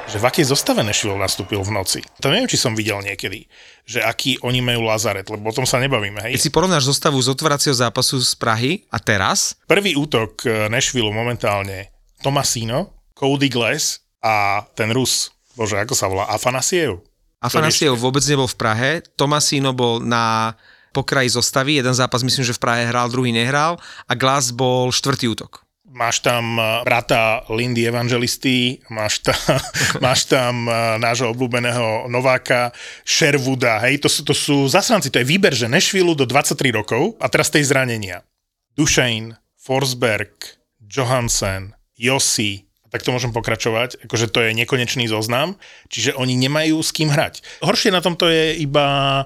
Že 0.05 0.21
v 0.21 0.25
akej 0.29 0.45
zostave 0.45 0.85
Nashville 0.85 1.17
nastúpil 1.17 1.61
v 1.65 1.71
noci. 1.73 1.99
To 2.21 2.29
neviem, 2.29 2.45
či 2.45 2.61
som 2.61 2.77
videl 2.77 3.01
niekedy, 3.01 3.49
že 3.85 4.05
aký 4.05 4.37
oni 4.45 4.61
majú 4.61 4.85
Lazaret, 4.85 5.25
lebo 5.25 5.49
o 5.49 5.55
tom 5.55 5.65
sa 5.65 5.81
nebavíme. 5.81 6.21
Hej. 6.21 6.37
Keď 6.37 6.43
si 6.45 6.53
porovnáš 6.53 6.85
zostavu 6.85 7.17
z 7.17 7.33
otváracieho 7.33 7.73
zápasu 7.73 8.21
z 8.21 8.33
Prahy 8.37 8.71
a 8.93 9.01
teraz? 9.01 9.57
Prvý 9.65 9.97
útok 9.97 10.45
eh, 10.45 10.69
Nashville 10.69 11.09
momentálne 11.09 11.89
Tomasino, 12.21 12.93
Cody 13.17 13.49
Glass 13.49 14.05
a 14.21 14.65
ten 14.77 14.93
Rus, 14.93 15.33
bože, 15.57 15.81
ako 15.81 15.93
sa 15.97 16.05
volá, 16.05 16.29
Afanasiev. 16.29 17.01
Afanasiev 17.41 17.97
vôbec 17.97 18.25
nebol 18.25 18.49
v 18.49 18.57
Prahe, 18.57 18.89
Tomasino 19.17 19.73
bol 19.73 20.01
na 20.01 20.53
pokraji 20.95 21.27
zostavy, 21.27 21.81
jeden 21.81 21.91
zápas 21.91 22.23
myslím, 22.23 22.45
že 22.47 22.55
v 22.55 22.61
Prahe 22.61 22.81
hral, 22.87 23.11
druhý 23.11 23.35
nehral 23.35 23.81
a 24.07 24.13
Glass 24.15 24.55
bol 24.55 24.93
štvrtý 24.93 25.27
útok 25.33 25.64
máš 25.95 26.19
tam 26.19 26.59
eh, 26.59 26.83
brata 26.83 27.47
Lindy 27.47 27.87
Evangelisty, 27.87 28.83
máš, 28.91 29.23
ta, 29.23 29.33
máš 30.05 30.27
tam 30.27 30.67
eh, 30.67 30.99
nášho 30.99 31.31
obľúbeného 31.31 32.11
Nováka 32.11 32.75
Sherwooda, 33.07 33.79
hej, 33.87 34.03
to 34.03 34.11
sú, 34.11 34.21
to 34.27 34.35
sú 34.35 34.67
zasranci, 34.67 35.07
to 35.07 35.23
je 35.23 35.25
výber, 35.25 35.55
že 35.55 35.71
Nešvilu 35.71 36.13
do 36.13 36.27
23 36.27 36.75
rokov 36.75 37.15
a 37.23 37.31
teraz 37.31 37.47
tej 37.47 37.63
zranenia. 37.63 38.27
Dušein, 38.75 39.39
Forsberg, 39.55 40.59
Johansen, 40.83 41.73
Yossi, 41.95 42.67
tak 42.91 43.01
to 43.01 43.15
môžem 43.15 43.31
pokračovať, 43.31 44.07
akože 44.07 44.31
to 44.31 44.39
je 44.43 44.51
nekonečný 44.55 45.07
zoznam, 45.07 45.55
čiže 45.87 46.15
oni 46.15 46.35
nemajú 46.35 46.79
s 46.79 46.91
kým 46.91 47.11
hrať. 47.11 47.43
Horšie 47.63 47.91
na 47.91 48.03
tomto 48.03 48.27
je 48.27 48.55
iba 48.61 49.23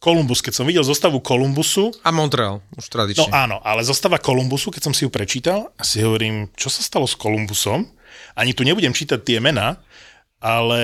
Columbus, 0.00 0.40
keď 0.40 0.56
som 0.56 0.64
videl 0.64 0.80
zostavu 0.80 1.20
Columbusu... 1.20 1.92
A 2.00 2.08
Montreal, 2.08 2.64
už 2.72 2.88
tradične. 2.88 3.28
No 3.28 3.36
áno, 3.36 3.56
ale 3.60 3.84
zostava 3.84 4.16
Columbusu, 4.16 4.72
keď 4.72 4.88
som 4.88 4.94
si 4.96 5.04
ju 5.04 5.12
prečítal, 5.12 5.76
si 5.84 6.00
hovorím, 6.00 6.48
čo 6.56 6.72
sa 6.72 6.80
stalo 6.80 7.04
s 7.04 7.12
Columbusom? 7.12 7.84
Ani 8.32 8.56
tu 8.56 8.64
nebudem 8.64 8.96
čítať 8.96 9.20
tie 9.20 9.44
mená, 9.44 9.76
ale 10.40 10.80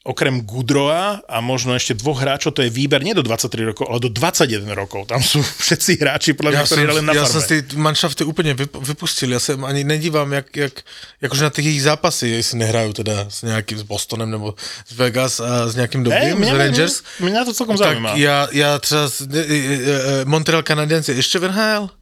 okrem 0.00 0.40
Gudroa 0.48 1.20
a 1.28 1.44
možno 1.44 1.76
ešte 1.76 1.92
dvoch 1.92 2.24
hráčov, 2.24 2.56
to 2.56 2.64
je 2.64 2.72
výber 2.72 3.04
nie 3.04 3.12
do 3.12 3.20
23 3.20 3.68
rokov, 3.68 3.84
ale 3.84 4.00
do 4.00 4.08
21 4.08 4.64
rokov. 4.72 5.04
Tam 5.04 5.20
sú 5.20 5.44
všetci 5.64 6.00
hráči, 6.00 6.32
podľa 6.32 6.56
mňa, 6.56 6.60
ja 6.60 6.64
ktorí 6.64 6.82
hrali 6.88 7.02
na 7.04 7.12
Ja 7.12 7.28
som 7.28 7.44
z 7.44 7.48
tej 7.52 7.60
manšafty 7.76 8.24
úplne 8.24 8.56
vypustil. 8.56 9.36
Ja 9.36 9.40
sa 9.40 9.60
ani 9.60 9.84
nedívam, 9.84 10.32
jak, 10.32 10.48
jak, 10.56 10.74
akože 11.20 11.42
na 11.44 11.52
tých 11.52 11.68
ich 11.76 11.84
zápasy, 11.84 12.32
jestli 12.32 12.64
nehrajú 12.64 12.96
teda 12.96 13.28
s 13.28 13.44
nejakým 13.44 13.76
s 13.76 13.84
Bostonem 13.84 14.32
nebo 14.32 14.56
z 14.88 14.92
Vegas 14.96 15.36
a 15.36 15.68
s 15.68 15.76
nejakým 15.76 16.00
dobrým, 16.00 16.36
hey, 16.40 16.48
z 16.48 16.52
Rangers. 16.56 16.94
Mňa 17.20 17.40
to 17.44 17.52
celkom 17.52 17.76
tak 17.76 18.00
zaujíma. 18.00 18.16
Ja, 18.16 18.48
ja 18.56 18.80
třeba 18.80 19.04
e, 19.04 19.36
e, 19.36 19.44
e, 19.44 20.24
Montreal 20.24 20.64
Canadiens 20.64 21.04
je 21.12 21.12
ešte 21.12 21.36
v 21.36 21.52
NHL? 21.52 21.92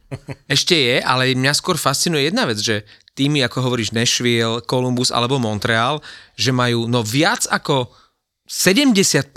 Ešte 0.49 0.73
je, 0.73 0.95
ale 1.03 1.35
mňa 1.37 1.53
skôr 1.53 1.75
fascinuje 1.75 2.31
jedna 2.31 2.49
vec, 2.49 2.57
že 2.63 2.87
týmy, 3.19 3.43
ako 3.43 3.67
hovoríš 3.67 3.91
Nashville, 3.91 4.63
Columbus 4.63 5.11
alebo 5.11 5.35
Montreal, 5.35 5.99
že 6.39 6.55
majú 6.55 6.87
no 6.87 7.03
viac 7.03 7.43
ako 7.51 7.91
75% 8.47 9.35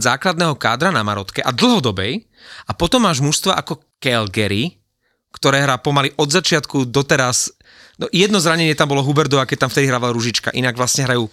základného 0.00 0.56
kádra 0.56 0.88
na 0.88 1.04
Marotke 1.04 1.44
a 1.44 1.52
dlhodobej 1.52 2.24
a 2.64 2.72
potom 2.72 3.04
máš 3.04 3.20
mužstva 3.20 3.60
ako 3.60 3.84
Calgary, 4.00 4.80
ktoré 5.36 5.60
hrá 5.62 5.76
pomaly 5.78 6.10
od 6.16 6.32
začiatku 6.32 6.88
doteraz. 6.88 7.52
No 8.00 8.08
jedno 8.10 8.40
zranenie 8.40 8.72
tam 8.74 8.90
bolo 8.90 9.04
Huberdo, 9.04 9.38
a 9.38 9.46
keď 9.46 9.68
tam 9.68 9.70
vtedy 9.70 9.86
hrával 9.86 10.16
Ružička, 10.16 10.50
inak 10.56 10.74
vlastne 10.74 11.04
hrajú 11.04 11.28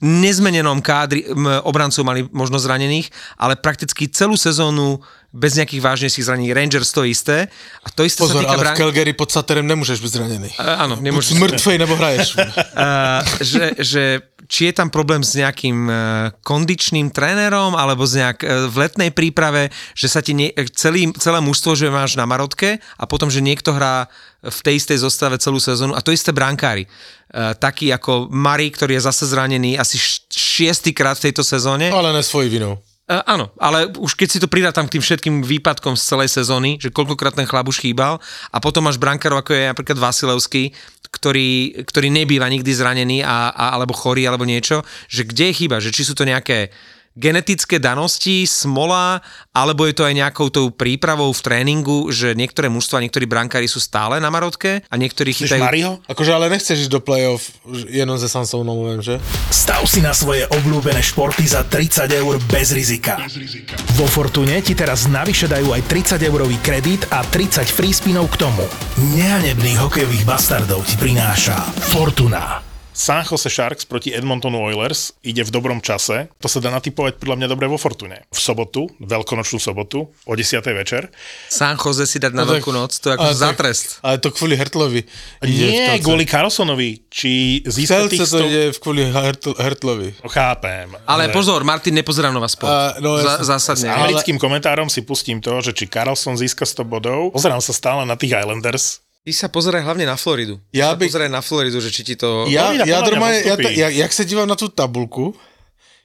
nezmenenom 0.00 0.84
kádri, 0.84 1.24
obrancov 1.64 2.04
mali 2.04 2.28
možno 2.28 2.60
zranených, 2.60 3.08
ale 3.40 3.56
prakticky 3.56 4.08
celú 4.08 4.36
sezónu 4.36 5.00
bez 5.36 5.52
nejakých 5.60 5.84
vážnejších 5.84 6.24
zranení. 6.24 6.56
Rangers 6.56 6.88
to 6.96 7.04
isté. 7.04 7.52
A 7.84 7.92
to 7.92 8.08
isté 8.08 8.24
Pozor, 8.24 8.40
sa 8.40 8.48
týka 8.48 8.56
ale 8.56 8.64
v 8.72 8.80
Calgary 8.80 9.12
pod 9.12 9.28
Saterem 9.28 9.68
nemôžeš 9.68 10.00
byť 10.00 10.10
zranený. 10.16 10.48
Uh, 10.56 10.88
áno, 10.88 10.96
nemôžeš. 10.96 11.36
Buď 11.36 11.60
mŕtvej, 11.60 11.76
nebo 11.76 11.94
hraješ. 12.00 12.28
uh, 12.40 13.20
že, 13.44 13.64
že 13.76 14.02
či 14.48 14.70
je 14.70 14.78
tam 14.78 14.88
problém 14.88 15.20
s 15.20 15.36
nejakým 15.36 15.78
uh, 15.90 15.96
kondičným 16.40 17.12
trénerom, 17.12 17.76
alebo 17.76 18.08
z 18.08 18.24
nejak, 18.24 18.38
v 18.72 18.76
letnej 18.80 19.10
príprave, 19.12 19.68
že 19.92 20.08
sa 20.08 20.24
ti 20.24 20.32
nie, 20.32 20.54
celý, 20.72 21.12
celé 21.20 21.44
mužstvo, 21.44 21.76
že 21.76 21.92
máš 21.92 22.16
na 22.16 22.24
Marotke 22.24 22.80
a 22.96 23.04
potom, 23.04 23.28
že 23.28 23.44
niekto 23.44 23.76
hrá 23.76 24.08
v 24.40 24.60
tej 24.62 24.78
istej 24.78 25.02
zostave 25.02 25.36
celú 25.42 25.58
sezónu 25.58 25.92
a 25.92 26.00
to 26.00 26.14
isté 26.14 26.30
brankári. 26.30 26.86
Taký 27.34 27.90
ako 27.90 28.30
Mari, 28.30 28.70
ktorý 28.70 28.94
je 28.94 29.02
zase 29.02 29.26
zranený 29.26 29.74
asi 29.74 29.98
šiestýkrát 30.30 31.18
v 31.18 31.28
tejto 31.28 31.42
sezóne. 31.42 31.90
Ale 31.90 32.14
ne 32.14 32.22
svoj 32.22 32.46
vinou. 32.46 32.78
Uh, 33.06 33.22
áno, 33.22 33.54
ale 33.62 33.86
už 34.02 34.18
keď 34.18 34.28
si 34.34 34.42
to 34.42 34.50
tam 34.50 34.90
k 34.90 34.98
tým 34.98 35.02
všetkým 35.06 35.34
výpadkom 35.46 35.94
z 35.94 36.02
celej 36.10 36.26
sezóny, 36.26 36.82
že 36.82 36.90
koľkokrát 36.90 37.38
ten 37.38 37.46
chlap 37.46 37.70
už 37.70 37.78
chýbal 37.78 38.18
a 38.50 38.58
potom 38.58 38.82
máš 38.82 38.98
brankárov 38.98 39.46
ako 39.46 39.54
je 39.54 39.70
napríklad 39.70 39.94
Vasilevský, 39.94 40.74
ktorý, 41.14 41.86
ktorý 41.86 42.10
nebýva 42.10 42.50
nikdy 42.50 42.66
zranený 42.74 43.22
a, 43.22 43.54
a, 43.54 43.78
alebo 43.78 43.94
chorý 43.94 44.26
alebo 44.26 44.42
niečo, 44.42 44.82
že 45.06 45.22
kde 45.22 45.54
je 45.54 45.58
chyba, 45.62 45.78
že 45.78 45.94
či 45.94 46.02
sú 46.02 46.18
to 46.18 46.26
nejaké 46.26 46.74
genetické 47.16 47.80
danosti, 47.80 48.44
smola, 48.44 49.24
alebo 49.56 49.88
je 49.88 49.96
to 49.96 50.04
aj 50.04 50.14
nejakou 50.14 50.52
tou 50.52 50.68
prípravou 50.68 51.32
v 51.32 51.40
tréningu, 51.40 52.12
že 52.12 52.36
niektoré 52.36 52.68
mužstva, 52.68 53.00
niektorí 53.00 53.24
brankári 53.24 53.64
sú 53.64 53.80
stále 53.80 54.20
na 54.20 54.28
marotke 54.28 54.84
a 54.84 54.94
niektorí 55.00 55.32
chytajú... 55.32 55.64
Mariho? 55.64 55.92
Akože 56.04 56.36
ale 56.36 56.52
nechceš 56.52 56.86
ísť 56.86 56.92
do 56.92 57.00
play-off 57.00 57.56
jenom 57.88 58.20
ze 58.20 58.28
Sansovnou, 58.28 58.92
viem, 58.92 59.00
že? 59.00 59.16
Stav 59.48 59.88
si 59.88 60.04
na 60.04 60.12
svoje 60.12 60.44
obľúbené 60.52 61.00
športy 61.00 61.48
za 61.48 61.64
30 61.64 62.04
eur 62.12 62.36
bez 62.52 62.76
rizika. 62.76 63.16
Bez 63.16 63.40
rizika. 63.40 63.74
Vo 63.96 64.04
Fortune 64.04 64.60
ti 64.60 64.76
teraz 64.76 65.08
navyše 65.08 65.48
dajú 65.48 65.72
aj 65.72 65.82
30 65.88 66.20
eurový 66.20 66.60
kredit 66.60 67.08
a 67.08 67.24
30 67.24 67.64
free 67.64 67.96
spinov 67.96 68.28
k 68.36 68.44
tomu. 68.44 68.68
Nehanebných 69.16 69.80
hokejových 69.80 70.28
bastardov 70.28 70.84
ti 70.84 71.00
prináša 71.00 71.56
Fortuna. 71.88 72.65
San 72.96 73.28
Jose 73.28 73.52
Sharks 73.52 73.84
proti 73.84 74.16
Edmontonu 74.16 74.56
Oilers 74.56 75.12
ide 75.20 75.44
v 75.44 75.52
dobrom 75.52 75.84
čase. 75.84 76.32
To 76.40 76.48
sa 76.48 76.64
dá 76.64 76.72
natypovať 76.72 77.20
podľa 77.20 77.36
mňa 77.36 77.48
dobre 77.52 77.68
vo 77.68 77.76
Fortune. 77.76 78.24
V 78.32 78.40
sobotu, 78.40 78.88
veľkonočnú 79.04 79.60
sobotu, 79.60 80.08
o 80.24 80.32
10. 80.32 80.64
večer. 80.72 81.12
San 81.52 81.76
Jose 81.76 82.08
si 82.08 82.16
dať 82.16 82.32
na 82.32 82.48
no, 82.48 82.56
veľkú 82.56 82.72
noc, 82.72 82.96
to 82.96 83.12
je 83.12 83.20
ako 83.20 83.36
za 83.36 83.52
trest. 83.52 84.00
Ale 84.00 84.16
to 84.16 84.32
kvôli 84.32 84.56
Hertlovi. 84.56 85.04
Nie, 85.44 86.00
kvôli 86.00 86.24
Carlsonovi, 86.24 87.04
či 87.12 87.60
získa 87.68 88.08
tých 88.08 88.24
to 88.24 88.40
ide 88.40 88.72
kvôli 88.80 89.04
Hertl, 89.12 89.52
Hertlovi. 89.60 90.16
No, 90.24 90.32
chápem. 90.32 90.88
Ale, 91.04 91.28
ale 91.28 91.36
pozor, 91.36 91.68
Martin 91.68 91.92
nepozerá 92.00 92.32
Nova 92.32 92.48
Sport. 92.48 92.96
Uh, 92.96 93.04
no, 93.04 93.20
Za, 93.20 93.44
zásadne. 93.44 93.92
S 93.92 93.96
americkým 94.00 94.40
ale... 94.40 94.44
komentárom 94.48 94.88
si 94.88 95.04
pustím 95.04 95.44
to, 95.44 95.60
že 95.60 95.76
či 95.76 95.84
Carlson 95.84 96.40
získa 96.40 96.64
100 96.64 96.88
bodov. 96.88 97.36
Pozerám 97.36 97.60
sa 97.60 97.76
stále 97.76 98.08
na 98.08 98.16
tých 98.16 98.40
Islanders, 98.40 99.04
Ty 99.26 99.34
sa 99.34 99.50
pozeraj 99.50 99.82
hlavne 99.82 100.06
na 100.06 100.14
Floridu. 100.14 100.62
Ja 100.70 100.94
by... 100.94 101.10
pozeraj 101.10 101.26
na 101.26 101.42
Floridu, 101.42 101.82
že 101.82 101.90
či 101.90 102.06
ti 102.06 102.14
to... 102.14 102.46
Ja, 102.46 102.70
Florida, 102.70 102.86
ja, 102.86 103.58
ja, 103.58 103.70
ja, 103.74 103.88
jak 104.06 104.14
sa 104.14 104.22
dívam 104.22 104.46
na 104.46 104.54
tú 104.54 104.70
tabulku, 104.70 105.34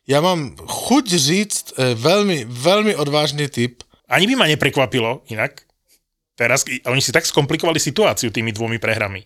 ja 0.09 0.25
mám 0.25 0.57
chuť 0.57 1.05
říct 1.05 1.65
e, 1.77 1.93
veľmi, 1.93 2.49
veľmi 2.49 2.97
odvážny 2.97 3.45
typ. 3.45 3.85
Ani 4.09 4.25
by 4.25 4.33
ma 4.41 4.49
neprekvapilo 4.49 5.21
inak. 5.29 5.69
Teraz, 6.33 6.65
oni 6.65 6.97
si 6.97 7.13
tak 7.13 7.29
skomplikovali 7.29 7.77
situáciu 7.77 8.33
tými 8.33 8.49
dvomi 8.49 8.81
prehrami 8.81 9.21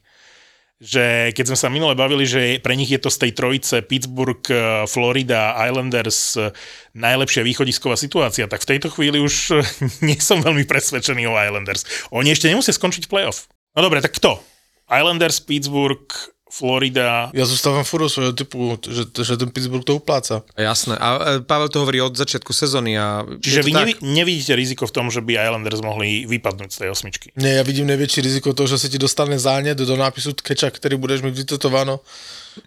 že 0.75 1.31
keď 1.31 1.45
sme 1.47 1.58
sa 1.58 1.71
minule 1.71 1.95
bavili, 1.95 2.27
že 2.27 2.60
pre 2.60 2.75
nich 2.75 2.91
je 2.91 2.99
to 2.99 3.08
z 3.08 3.27
tej 3.27 3.31
trojice 3.31 3.79
Pittsburgh, 3.88 4.43
e, 4.51 4.84
Florida, 4.91 5.55
Islanders 5.55 6.36
e, 6.36 6.51
najlepšia 6.91 7.47
východisková 7.47 7.95
situácia, 7.95 8.43
tak 8.51 8.60
v 8.67 8.75
tejto 8.75 8.91
chvíli 8.91 9.23
už 9.23 9.55
nie 10.08 10.19
som 10.19 10.43
veľmi 10.43 10.67
presvedčený 10.67 11.31
o 11.31 11.39
Islanders. 11.39 11.88
Oni 12.12 12.36
ešte 12.36 12.51
nemusia 12.51 12.75
skončiť 12.75 13.08
playoff. 13.08 13.47
No 13.76 13.82
dobre, 13.82 14.02
tak 14.02 14.16
kto? 14.16 14.40
Islanders, 14.88 15.40
Pittsburgh, 15.44 16.08
Florida. 16.56 17.34
Ja 17.36 17.44
zostávam 17.44 17.84
furt 17.84 18.08
svojho 18.08 18.32
typu, 18.32 18.80
že, 18.80 19.12
že 19.12 19.36
ten 19.36 19.52
Pittsburgh 19.52 19.84
to 19.84 20.00
upláca. 20.00 20.48
Jasné. 20.56 20.96
A 20.96 21.08
e, 21.20 21.44
Pavel 21.44 21.68
to 21.68 21.84
hovorí 21.84 22.00
od 22.00 22.16
začiatku 22.16 22.56
sezóny 22.56 22.96
a... 22.96 23.28
Čiže 23.44 23.60
vy 23.66 23.72
tak. 23.76 23.80
nevi, 23.84 23.94
nevidíte 24.00 24.56
riziko 24.56 24.88
v 24.88 24.96
tom, 24.96 25.12
že 25.12 25.20
by 25.20 25.36
Islanders 25.36 25.84
mohli 25.84 26.24
vypadnúť 26.24 26.70
z 26.72 26.78
tej 26.80 26.90
osmičky. 26.96 27.28
Ne, 27.36 27.60
ja 27.60 27.64
vidím 27.68 27.92
největší 27.92 28.22
riziko 28.24 28.54
toho, 28.56 28.72
že 28.72 28.80
se 28.80 28.88
ti 28.90 28.96
dostane 28.96 29.36
zánět 29.40 29.78
do 29.78 29.96
nápisu 29.98 30.34
tkeča, 30.34 30.72
který 30.72 30.96
budeš 30.96 31.22
mít 31.22 31.36
vytetováno 31.36 32.00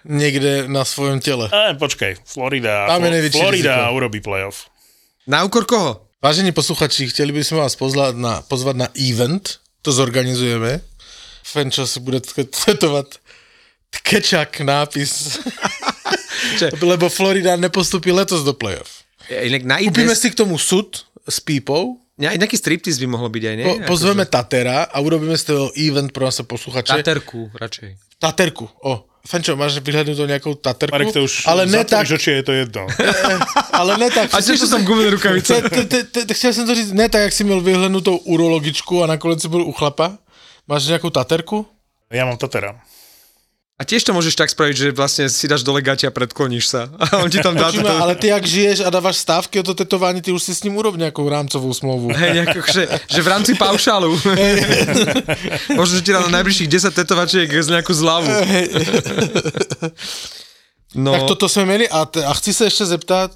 někde 0.05 0.69
na 0.69 0.85
svojom 0.85 1.21
těle. 1.21 1.49
E, 1.49 1.75
počkej, 1.75 2.17
Florida, 2.25 2.87
Tam 2.87 3.05
je 3.05 3.31
Florida 3.31 3.77
riziko. 3.77 3.95
urobí 3.97 4.21
playoff. 4.21 4.69
Na 5.27 5.45
úkor 5.45 5.65
koho? 5.65 6.05
Vážení 6.23 6.53
posluchači, 6.53 7.09
chtěli 7.09 7.33
bychom 7.33 7.59
vás 7.59 7.77
pozvat 7.77 8.17
na, 8.17 8.43
pozvat 8.43 8.77
na 8.77 8.89
event, 9.11 9.59
to 9.83 9.93
zorganizujeme. 9.93 10.81
Fenčo 11.49 11.89
si 11.89 12.01
bude 12.01 12.21
tetovat 12.21 13.17
tkečak 13.89 14.61
nápis, 14.61 15.41
lebo 16.85 17.09
Florida 17.09 17.57
nepostupí 17.57 18.13
letos 18.13 18.45
do 18.45 18.53
playoff. 18.53 19.09
Inak 19.33 19.65
na 19.65 19.77
Kúpime 19.81 20.13
si 20.13 20.29
k 20.29 20.37
tomu 20.37 20.61
sud 20.61 21.09
s 21.25 21.41
pípou, 21.41 21.97
ja, 22.19 22.35
nejaký 22.35 22.59
striptease 22.59 22.99
by 22.99 23.07
mohlo 23.15 23.31
byť 23.31 23.43
aj, 23.47 23.55
nie? 23.55 23.65
po, 23.65 23.95
pozveme 23.95 24.27
Akože- 24.27 24.35
Tatera 24.35 24.79
a 24.91 24.97
urobíme 24.99 25.39
z 25.39 25.45
toho 25.55 25.71
event 25.79 26.11
pro 26.11 26.27
naše 26.27 26.43
posluchače. 26.43 26.99
Taterku, 26.99 27.47
radšej. 27.55 28.19
Taterku, 28.19 28.67
o. 28.83 29.07
Fenčo, 29.23 29.55
máš 29.55 29.79
vyhľadnúť 29.85 30.25
nejakou 30.25 30.57
taterku? 30.57 30.95
Marek, 30.95 31.13
to 31.13 31.23
už 31.29 31.45
ale 31.47 31.69
ne 31.69 31.85
tak, 31.85 32.09
že 32.09 32.17
či 32.17 32.41
je 32.41 32.43
to 32.43 32.53
jedno. 32.57 32.89
ale 33.79 34.01
ne 34.01 34.09
tak. 34.09 34.33
A 34.33 34.41
tiež 34.41 34.57
som 34.65 34.81
gumené 34.83 35.13
rukavice. 35.15 35.63
Chtěl 36.33 36.53
jsem 36.53 36.67
to 36.67 36.75
říct, 36.75 36.91
ne 36.97 37.09
tak, 37.13 37.23
jak 37.29 37.33
si 37.33 37.45
měl 37.45 37.61
vyhlednutou 37.61 38.17
urologičku 38.17 39.05
a 39.05 39.07
nakonec 39.07 39.43
si 39.43 39.49
byl 39.49 39.63
u 39.69 39.73
chlapa. 39.73 40.19
Máš 40.69 40.87
nějakou 40.87 41.11
taterku? 41.11 41.67
Ja 42.13 42.25
mám 42.25 42.37
Tatera. 42.37 42.77
A 43.79 43.87
tiež 43.87 44.03
to 44.03 44.11
môžeš 44.11 44.35
tak 44.35 44.51
spraviť, 44.51 44.75
že 44.75 44.89
vlastne 44.91 45.31
si 45.31 45.47
dáš 45.47 45.63
dole 45.63 45.79
gati 45.79 46.03
a 46.03 46.11
predkloníš 46.11 46.65
sa. 46.67 46.91
A 47.15 47.23
on 47.23 47.31
ti 47.31 47.39
tam 47.39 47.55
dá 47.55 47.71
to. 47.71 47.79
ale 47.87 48.19
ty 48.19 48.27
jak 48.27 48.43
žiješ 48.43 48.81
a 48.81 48.91
dáváš 48.91 49.17
stávky 49.23 49.61
o 49.61 49.63
to 49.63 49.75
tetování, 49.75 50.19
ty 50.19 50.33
už 50.33 50.43
si 50.43 50.55
s 50.55 50.63
ním 50.67 50.77
urob 50.77 50.97
nějakou 50.97 51.29
rámcovou 51.29 51.75
smlouvu. 51.75 52.11
Hej, 52.17 52.33
nejako, 52.35 52.59
že, 52.73 52.89
že 53.07 53.21
v 53.23 53.29
rámci 53.29 53.55
paušálu. 53.55 54.19
Možno, 55.79 55.95
že 55.97 56.03
ti 56.03 56.13
dá 56.13 56.21
na 56.27 56.43
najbližších 56.43 56.69
10 56.69 56.91
tetovačiek 56.91 57.49
z 57.49 57.69
nejakú 57.71 57.93
zľavu. 57.95 58.29
No, 60.95 61.13
Tak 61.13 61.23
toto 61.23 61.49
jsme 61.49 61.65
měli 61.65 61.89
a, 61.89 62.05
te, 62.05 62.25
a 62.25 62.35
chci 62.35 62.55
se 62.55 62.65
ještě 62.65 62.87
zeptat, 62.87 63.31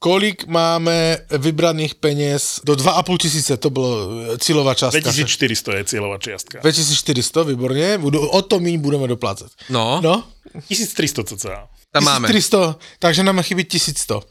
kolik 0.00 0.46
máme 0.46 1.18
vybraných 1.38 1.94
peněz 1.94 2.60
do 2.64 2.72
2,5 2.72 3.16
tisíce, 3.18 3.56
to 3.56 3.70
bylo 3.70 4.08
eh, 4.34 4.38
cílová 4.38 4.74
částka. 4.74 5.00
2400 5.00 5.76
je 5.76 5.84
cieľová 5.84 6.18
čiastka. 6.18 6.58
2400, 6.60 7.42
výborně, 7.42 7.98
budu, 7.98 8.28
o 8.28 8.42
to 8.42 8.60
míň 8.60 8.80
budeme 8.80 9.08
doplácet. 9.08 9.52
no, 9.68 10.00
No, 10.02 10.24
1300 10.68 11.24
cca. 11.24 11.68
tam 11.92 12.04
máme. 12.04 12.28
1300, 12.28 12.76
takže 12.98 13.22
nám 13.22 13.42
chybí 13.42 13.64
1100. 13.64 14.22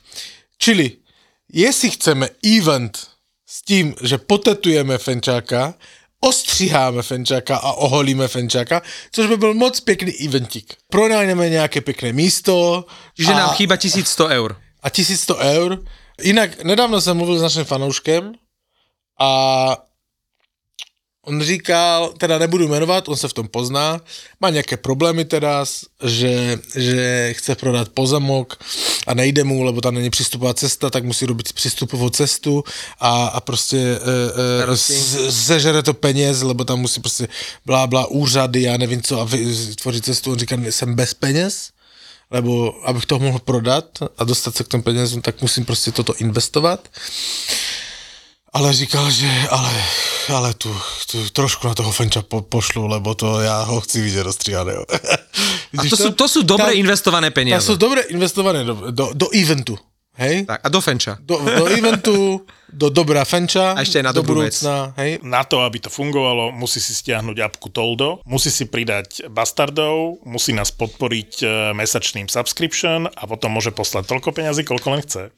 Čili, 0.58 0.92
jestli 1.54 1.90
chceme 1.90 2.30
event 2.58 3.08
s 3.50 3.62
tím, 3.62 3.96
že 4.02 4.18
potetujeme 4.18 4.98
Fenčáka, 4.98 5.74
ostříháme 6.22 7.02
Fenčáka 7.04 7.58
a 7.58 7.72
oholíme 7.72 8.28
Fenčáka, 8.28 8.82
což 9.12 9.28
by 9.28 9.38
byl 9.38 9.54
moc 9.54 9.80
pěkný 9.80 10.12
eventik. 10.28 10.74
Pronajneme 10.90 11.50
nějaké 11.50 11.82
pěkné 11.82 12.14
místo 12.14 12.86
Čiže 13.18 13.32
a, 13.34 13.38
nám 13.38 13.50
chýba 13.56 13.78
1100 13.78 14.26
eur. 14.28 14.56
A 14.84 14.90
1100 14.90 15.38
eur. 15.38 15.84
Jinak 16.22 16.64
nedávno 16.64 17.02
jsem 17.02 17.18
mluvil 17.18 17.40
s 17.40 17.42
naším 17.42 17.64
fanouškem 17.64 18.34
a 19.20 19.78
on 21.30 21.42
říkal, 21.42 22.14
teda 22.18 22.38
nebudu 22.38 22.68
jmenovat, 22.68 23.10
on 23.10 23.18
se 23.18 23.28
v 23.28 23.34
tom 23.34 23.48
pozná, 23.48 24.02
má 24.42 24.50
nějaké 24.50 24.78
problémy 24.78 25.26
teda, 25.26 25.66
že, 26.04 26.60
že 26.76 27.34
chce 27.38 27.56
prodat 27.56 27.90
pozemok 27.90 28.60
a 29.08 29.14
nejde 29.14 29.44
mu, 29.44 29.64
lebo 29.64 29.82
tam 29.82 29.94
není 29.94 30.10
přístupová 30.10 30.54
cesta, 30.54 30.90
tak 30.90 31.04
musí 31.04 31.26
robit 31.26 31.54
přístupovou 31.54 32.10
cestu 32.10 32.64
a, 33.00 33.26
a 33.26 33.40
prostě 33.42 33.78
e, 33.78 34.72
e, 34.72 34.76
zežere 35.32 35.84
to 35.84 35.94
peněz, 35.94 36.42
lebo 36.42 36.66
tam 36.66 36.80
musí 36.80 37.02
prostě 37.02 37.28
blá, 37.66 37.88
blá, 37.88 38.06
úřady, 38.08 38.62
já 38.62 38.78
nevím 38.78 39.02
co 39.02 39.20
a 39.20 39.24
vy- 39.24 39.76
tvořit 39.76 40.06
cestu. 40.06 40.32
On 40.32 40.40
říká, 40.40 40.58
jsem 40.70 40.96
bez 40.96 41.14
peněz, 41.14 41.70
lebo 42.32 42.76
abych 42.86 43.06
to 43.06 43.20
mohl 43.20 43.40
prodat 43.40 43.86
a 44.18 44.24
dostat 44.24 44.56
se 44.56 44.64
k 44.64 44.68
těm 44.68 44.82
penězům, 44.84 45.22
tak 45.22 45.42
musím 45.42 45.66
prostě 45.66 45.92
toto 45.92 46.14
investovat. 46.18 46.88
Ale 48.54 48.74
říkal, 48.74 49.12
že 49.12 49.30
ale, 49.50 49.84
ale 50.34 50.54
tu, 50.54 50.76
tu 51.12 51.30
trošku 51.30 51.68
na 51.68 51.74
toho 51.76 51.92
Fenča 51.92 52.22
po, 52.22 52.42
pošlu, 52.42 52.88
lebo 52.88 53.16
to 53.16 53.40
já 53.42 53.62
ho 53.62 53.82
chci 53.82 54.02
vidět 54.02 54.24
rozstříhaného. 54.24 54.86
A 55.78 55.82
to 55.86 55.94
sú, 55.98 56.10
to 56.18 56.26
sú 56.26 56.42
dobre 56.42 56.74
Tam- 56.74 56.82
investované 56.82 57.30
To 57.30 57.34
peniaze. 57.38 57.66
jsou 57.66 57.76
dobré 57.78 58.02
investované 58.10 58.64
do, 58.64 58.92
do, 58.92 59.10
do 59.14 59.28
eventu. 59.30 59.78
Hej? 60.20 60.44
Tak, 60.44 60.60
a 60.60 60.68
do 60.68 60.80
Fenča. 60.84 61.16
Do, 61.24 61.40
do 61.40 61.64
eventu, 61.72 62.44
do 62.68 62.92
dobrá 62.92 63.24
Fenča, 63.24 63.72
A 63.72 63.88
ešte 63.88 64.04
aj 64.04 64.06
na 64.06 64.14
do 64.14 64.20
dobrú 64.20 64.44
vec. 64.44 64.52
budúcna, 64.52 64.92
hej? 65.00 65.24
Na 65.24 65.48
to, 65.48 65.64
aby 65.64 65.80
to 65.80 65.88
fungovalo, 65.88 66.52
musí 66.52 66.84
si 66.84 66.92
stiahnuť 66.92 67.40
apku 67.40 67.72
Toldo, 67.72 68.20
musí 68.28 68.52
si 68.52 68.68
pridať 68.68 69.32
bastardov, 69.32 70.20
musí 70.28 70.52
nás 70.52 70.76
podporiť 70.76 71.32
e, 71.40 71.46
mesačným 71.72 72.28
subscription 72.28 73.08
a 73.08 73.24
potom 73.24 73.56
môže 73.56 73.72
poslať 73.72 74.12
toľko 74.12 74.36
peňazí, 74.36 74.68
koľko 74.68 74.88
len 74.92 75.02
chce. 75.08 75.32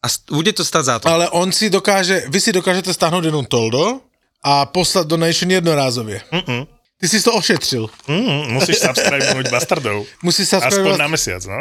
A 0.00 0.06
bude 0.32 0.52
to 0.56 0.64
stať 0.64 0.84
za 0.84 0.96
to. 0.96 1.04
Ale 1.12 1.28
on 1.36 1.52
si 1.52 1.68
dokáže, 1.68 2.32
vy 2.32 2.38
si 2.40 2.56
dokážete 2.56 2.94
stáhnout 2.96 3.24
jenom 3.28 3.44
toldo 3.44 4.00
a 4.40 4.64
poslat 4.66 5.04
donation 5.06 5.50
jednorázově. 5.50 6.22
Mm-mm. 6.32 6.66
Ty 7.00 7.08
jsi 7.08 7.22
to 7.22 7.32
ošetřil. 7.34 7.90
Mm, 8.08 8.56
musíš 8.56 8.78
subscribenúť 8.80 9.52
bastardov. 9.52 10.08
Musíš 10.24 10.48
sa 10.48 10.64
Aspoň 10.64 10.96
na 10.96 11.08
mesiac, 11.12 11.44
no? 11.44 11.60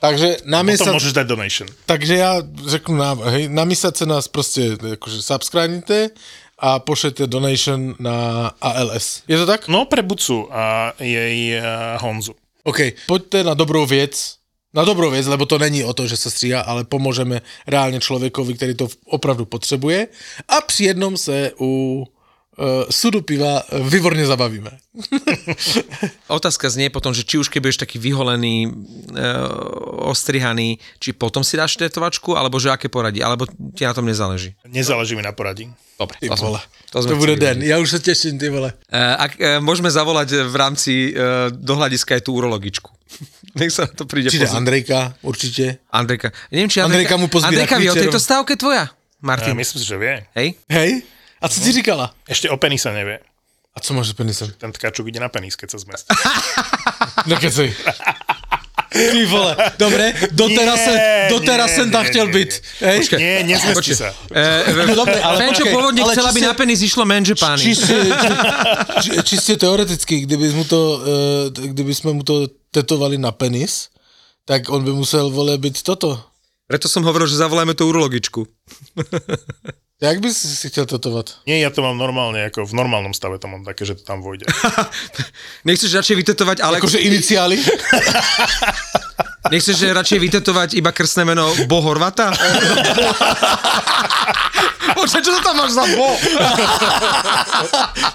Takže 0.00 0.36
na 0.44 0.60
Potom 0.64 1.00
môžeš 1.00 1.12
dať 1.16 1.26
donation. 1.26 1.68
takže 1.86 2.14
já 2.16 2.42
řeknu 2.66 2.96
na, 2.96 3.14
hej, 3.14 3.48
na 3.48 3.64
měsíc 3.64 3.96
se 3.96 4.06
nás 4.06 4.28
prostě 4.28 4.76
jakože 4.88 5.22
subscribnite 5.22 6.10
a 6.58 6.78
pošlete 6.78 7.26
donation 7.26 7.94
na 7.98 8.46
ALS. 8.60 9.22
Je 9.28 9.36
to 9.36 9.46
tak? 9.46 9.68
No 9.68 9.84
pre 9.84 10.02
Bucu 10.02 10.48
a 10.52 10.92
jej 11.00 11.58
uh, 11.60 11.64
Honzu. 12.02 12.34
OK, 12.64 12.80
pojďte 13.06 13.44
na 13.44 13.54
dobrou 13.54 13.86
věc, 13.86 14.36
na 14.74 14.84
dobrou 14.84 15.10
věc, 15.10 15.26
lebo 15.26 15.46
to 15.46 15.58
není 15.58 15.84
o 15.84 15.92
to, 15.92 16.06
že 16.06 16.16
se 16.16 16.30
stříhá, 16.30 16.60
ale 16.60 16.84
pomůžeme 16.84 17.40
reálně 17.66 18.00
člověkovi, 18.00 18.54
který 18.54 18.74
to 18.74 18.88
opravdu 19.06 19.44
potřebuje 19.44 20.08
a 20.48 20.60
při 20.60 20.84
jednom 20.84 21.16
se 21.16 21.52
u 21.60 22.04
uh, 22.58 22.84
sudu 22.90 23.22
piva 23.22 23.62
výborně 23.90 24.26
zabavíme. 24.26 24.70
Otázka 26.28 26.70
znie 26.72 26.88
potom, 26.90 27.12
že 27.14 27.22
či 27.22 27.38
už 27.38 27.48
keď 27.52 27.60
budeš 27.60 27.78
taký 27.84 28.00
vyholený, 28.00 28.66
e, 28.66 28.70
ostrihaný, 30.08 30.80
či 30.98 31.12
potom 31.12 31.44
si 31.44 31.56
dáš 31.56 31.76
tetovačku, 31.76 32.32
alebo 32.32 32.56
že 32.56 32.72
aké 32.72 32.88
poradí, 32.88 33.20
alebo 33.20 33.44
ti 33.76 33.84
na 33.84 33.92
tom 33.92 34.08
nezáleží. 34.08 34.56
Nezáleží 34.64 35.14
mi 35.14 35.22
na 35.22 35.36
poradí. 35.36 35.68
Dobre, 35.96 36.16
Ty 36.20 36.28
to, 36.28 36.36
vole, 36.36 36.60
to, 36.92 37.04
to 37.04 37.16
bude 37.16 37.36
den, 37.36 37.62
já 37.62 37.78
už 37.78 37.90
se 37.90 37.98
těším, 37.98 38.38
ty 38.38 38.48
vole. 38.48 38.72
E, 38.92 39.16
ak 39.16 39.32
e, 39.40 39.60
môžeme 39.64 39.88
zavolať 39.88 40.44
v 40.44 40.56
rámci 40.56 40.92
e, 41.16 41.50
do 41.52 41.72
hľadiska 41.76 42.20
aj 42.20 42.22
tú 42.24 42.36
urologičku. 42.36 42.92
Nech 43.60 43.72
sa 43.72 43.88
na 43.88 43.92
to 43.96 44.04
príde 44.04 44.28
Přijde 44.28 44.44
pozrieť. 44.44 44.56
Andrejka, 44.56 45.14
určitě. 45.22 45.78
Andrejka. 45.92 46.32
Neviem, 46.52 46.68
či 46.68 46.80
Andrejka 46.80 47.16
mu 47.16 47.28
pozbiera 47.32 47.64
Andrejka 47.64 47.76
vie 47.80 47.90
o 47.92 47.96
tejto 47.96 48.20
stávke 48.20 48.56
tvoja, 48.60 48.92
Ja 48.92 49.24
Martin. 49.24 49.56
myslím 49.56 49.80
si, 49.80 49.86
že 49.88 49.96
vie. 49.96 50.16
Hej? 50.36 50.48
Hej? 50.68 50.90
A 51.42 51.48
co 51.48 51.60
ti 51.60 51.72
říkala? 51.72 52.14
Ešte 52.28 52.50
o 52.50 52.56
penise 52.56 52.92
nevie. 52.92 53.18
A 53.76 53.80
co 53.80 53.92
máš 53.94 54.08
s 54.08 54.12
penisem? 54.16 54.48
Ten 54.56 54.72
tkačuk 54.72 55.04
ide 55.08 55.20
na 55.20 55.28
penis, 55.28 55.52
keď 55.52 55.76
sa 55.76 55.78
zmestí. 55.78 56.08
Nekecej. 57.30 57.76
Ty 58.96 59.26
vole, 59.28 59.52
dobre, 59.78 60.14
doteraz, 60.32 60.78
Nie, 60.80 60.84
jsem, 60.84 60.96
doteraz 61.28 61.70
nie, 61.70 61.76
jsem 61.76 61.90
tam 61.90 62.02
nie, 62.02 62.08
chtěl 62.10 62.26
nie, 62.26 62.32
být. 62.32 62.52
Hej? 62.80 63.00
Nie, 63.18 63.44
nezmestí 63.44 63.92
sa. 63.92 64.14
E, 64.32 64.72
No 64.88 64.94
dobre, 65.04 65.20
ale 65.20 65.36
Fenčo 65.36 65.68
pôvodne 65.68 66.00
ale 66.00 66.16
chcela, 66.16 66.32
aby 66.32 66.40
čiste- 66.40 66.48
na 66.48 66.54
penis 66.56 66.80
išlo 66.80 67.04
menže 67.04 67.34
pány. 67.36 67.60
Čistě, 67.62 67.92
či, 69.02 69.10
či, 69.10 69.10
čistě 69.22 69.56
teoreticky, 69.56 70.20
kdyby, 70.24 70.48
mu 70.56 70.64
to, 70.64 70.80
eh, 71.04 71.68
kdyby 71.68 71.94
jsme 71.94 72.12
mu 72.12 72.22
to 72.22 72.48
tetovali 72.70 73.18
na 73.20 73.32
penis, 73.36 73.88
tak 74.48 74.70
on 74.72 74.84
by 74.84 74.92
musel, 74.96 75.28
vole, 75.30 75.58
být 75.58 75.82
toto. 75.82 76.16
Preto 76.66 76.88
som 76.88 77.04
hovoril, 77.04 77.28
že 77.28 77.36
zavoláme 77.36 77.74
tú 77.78 77.86
urologičku. 77.92 78.46
Jak 80.00 80.20
bys 80.20 80.60
si 80.60 80.68
chtěl 80.68 80.86
tetovat? 80.86 81.30
Nie, 81.48 81.64
ja 81.64 81.72
to 81.72 81.80
mám 81.80 81.96
normálne, 81.96 82.44
ako 82.52 82.68
v 82.68 82.76
normálnom 82.76 83.16
stave 83.16 83.40
to 83.40 83.48
mám 83.48 83.64
také, 83.64 83.88
že 83.88 83.96
to 83.96 84.04
tam 84.04 84.20
vojde. 84.20 84.44
Nechceš 85.68 85.88
radšej 85.88 86.16
vytetovať, 86.20 86.60
ale... 86.60 86.76
Jakože 86.76 87.00
iniciály? 87.00 87.56
Nechceš 89.56 89.72
že 89.80 89.96
radšej 89.96 90.20
vytetovať 90.20 90.76
iba 90.76 90.92
krstné 90.92 91.24
meno 91.24 91.48
Bo 91.64 91.80
Horvata? 91.80 92.28
Počkaj, 95.00 95.22
čo 95.24 95.32
to 95.32 95.40
tam 95.40 95.64
máš 95.64 95.72
za 95.72 95.88
Bo? 95.88 96.12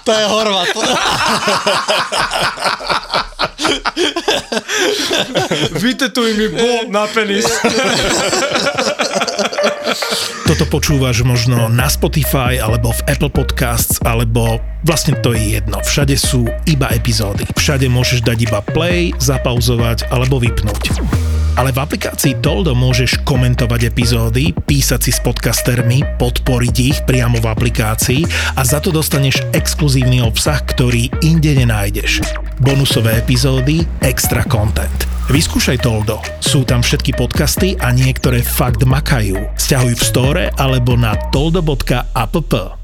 to 0.06 0.10
je 0.14 0.24
Horvat. 0.30 0.70
Vytetuj 5.82 6.30
mi 6.36 6.48
bol 6.52 6.90
na 6.92 7.08
penis. 7.08 7.48
Toto 10.46 10.68
počúvaš 10.68 11.24
možno 11.24 11.72
na 11.72 11.88
Spotify, 11.88 12.60
alebo 12.60 12.92
v 12.92 13.00
Apple 13.08 13.32
Podcasts, 13.32 13.96
alebo 14.04 14.60
vlastne 14.84 15.16
to 15.24 15.32
je 15.32 15.56
jedno. 15.56 15.80
Všade 15.80 16.16
sú 16.18 16.44
iba 16.68 16.92
epizódy. 16.92 17.48
Všade 17.56 17.88
môžeš 17.88 18.20
dať 18.20 18.38
iba 18.52 18.60
play, 18.60 19.16
zapauzovať 19.16 20.12
alebo 20.12 20.36
vypnúť. 20.36 21.31
Ale 21.52 21.68
v 21.68 21.84
aplikácii 21.84 22.40
Toldo 22.40 22.72
môžeš 22.72 23.28
komentovať 23.28 23.92
epizódy, 23.92 24.56
písať 24.56 25.00
si 25.04 25.12
s 25.12 25.20
podcastermi, 25.20 26.00
podporiť 26.16 26.76
ich 26.80 26.98
priamo 27.04 27.36
v 27.44 27.46
aplikácii 27.52 28.24
a 28.56 28.64
za 28.64 28.80
to 28.80 28.88
dostaneš 28.88 29.44
exkluzívny 29.52 30.24
obsah, 30.24 30.64
ktorý 30.64 31.12
inde 31.20 31.52
nenájdeš. 31.52 32.24
Bonusové 32.56 33.20
epizódy, 33.20 33.84
extra 34.00 34.48
content. 34.48 35.04
Vyskúšaj 35.28 35.84
Toldo. 35.84 36.24
Sú 36.40 36.64
tam 36.64 36.80
všetky 36.80 37.14
podcasty 37.20 37.76
a 37.76 37.92
niektoré 37.92 38.40
fakt 38.40 38.88
makajú. 38.88 39.36
Sťahuj 39.54 39.94
v 39.96 40.02
store 40.02 40.44
alebo 40.56 40.96
na 40.96 41.14
toldo.app. 41.30 42.81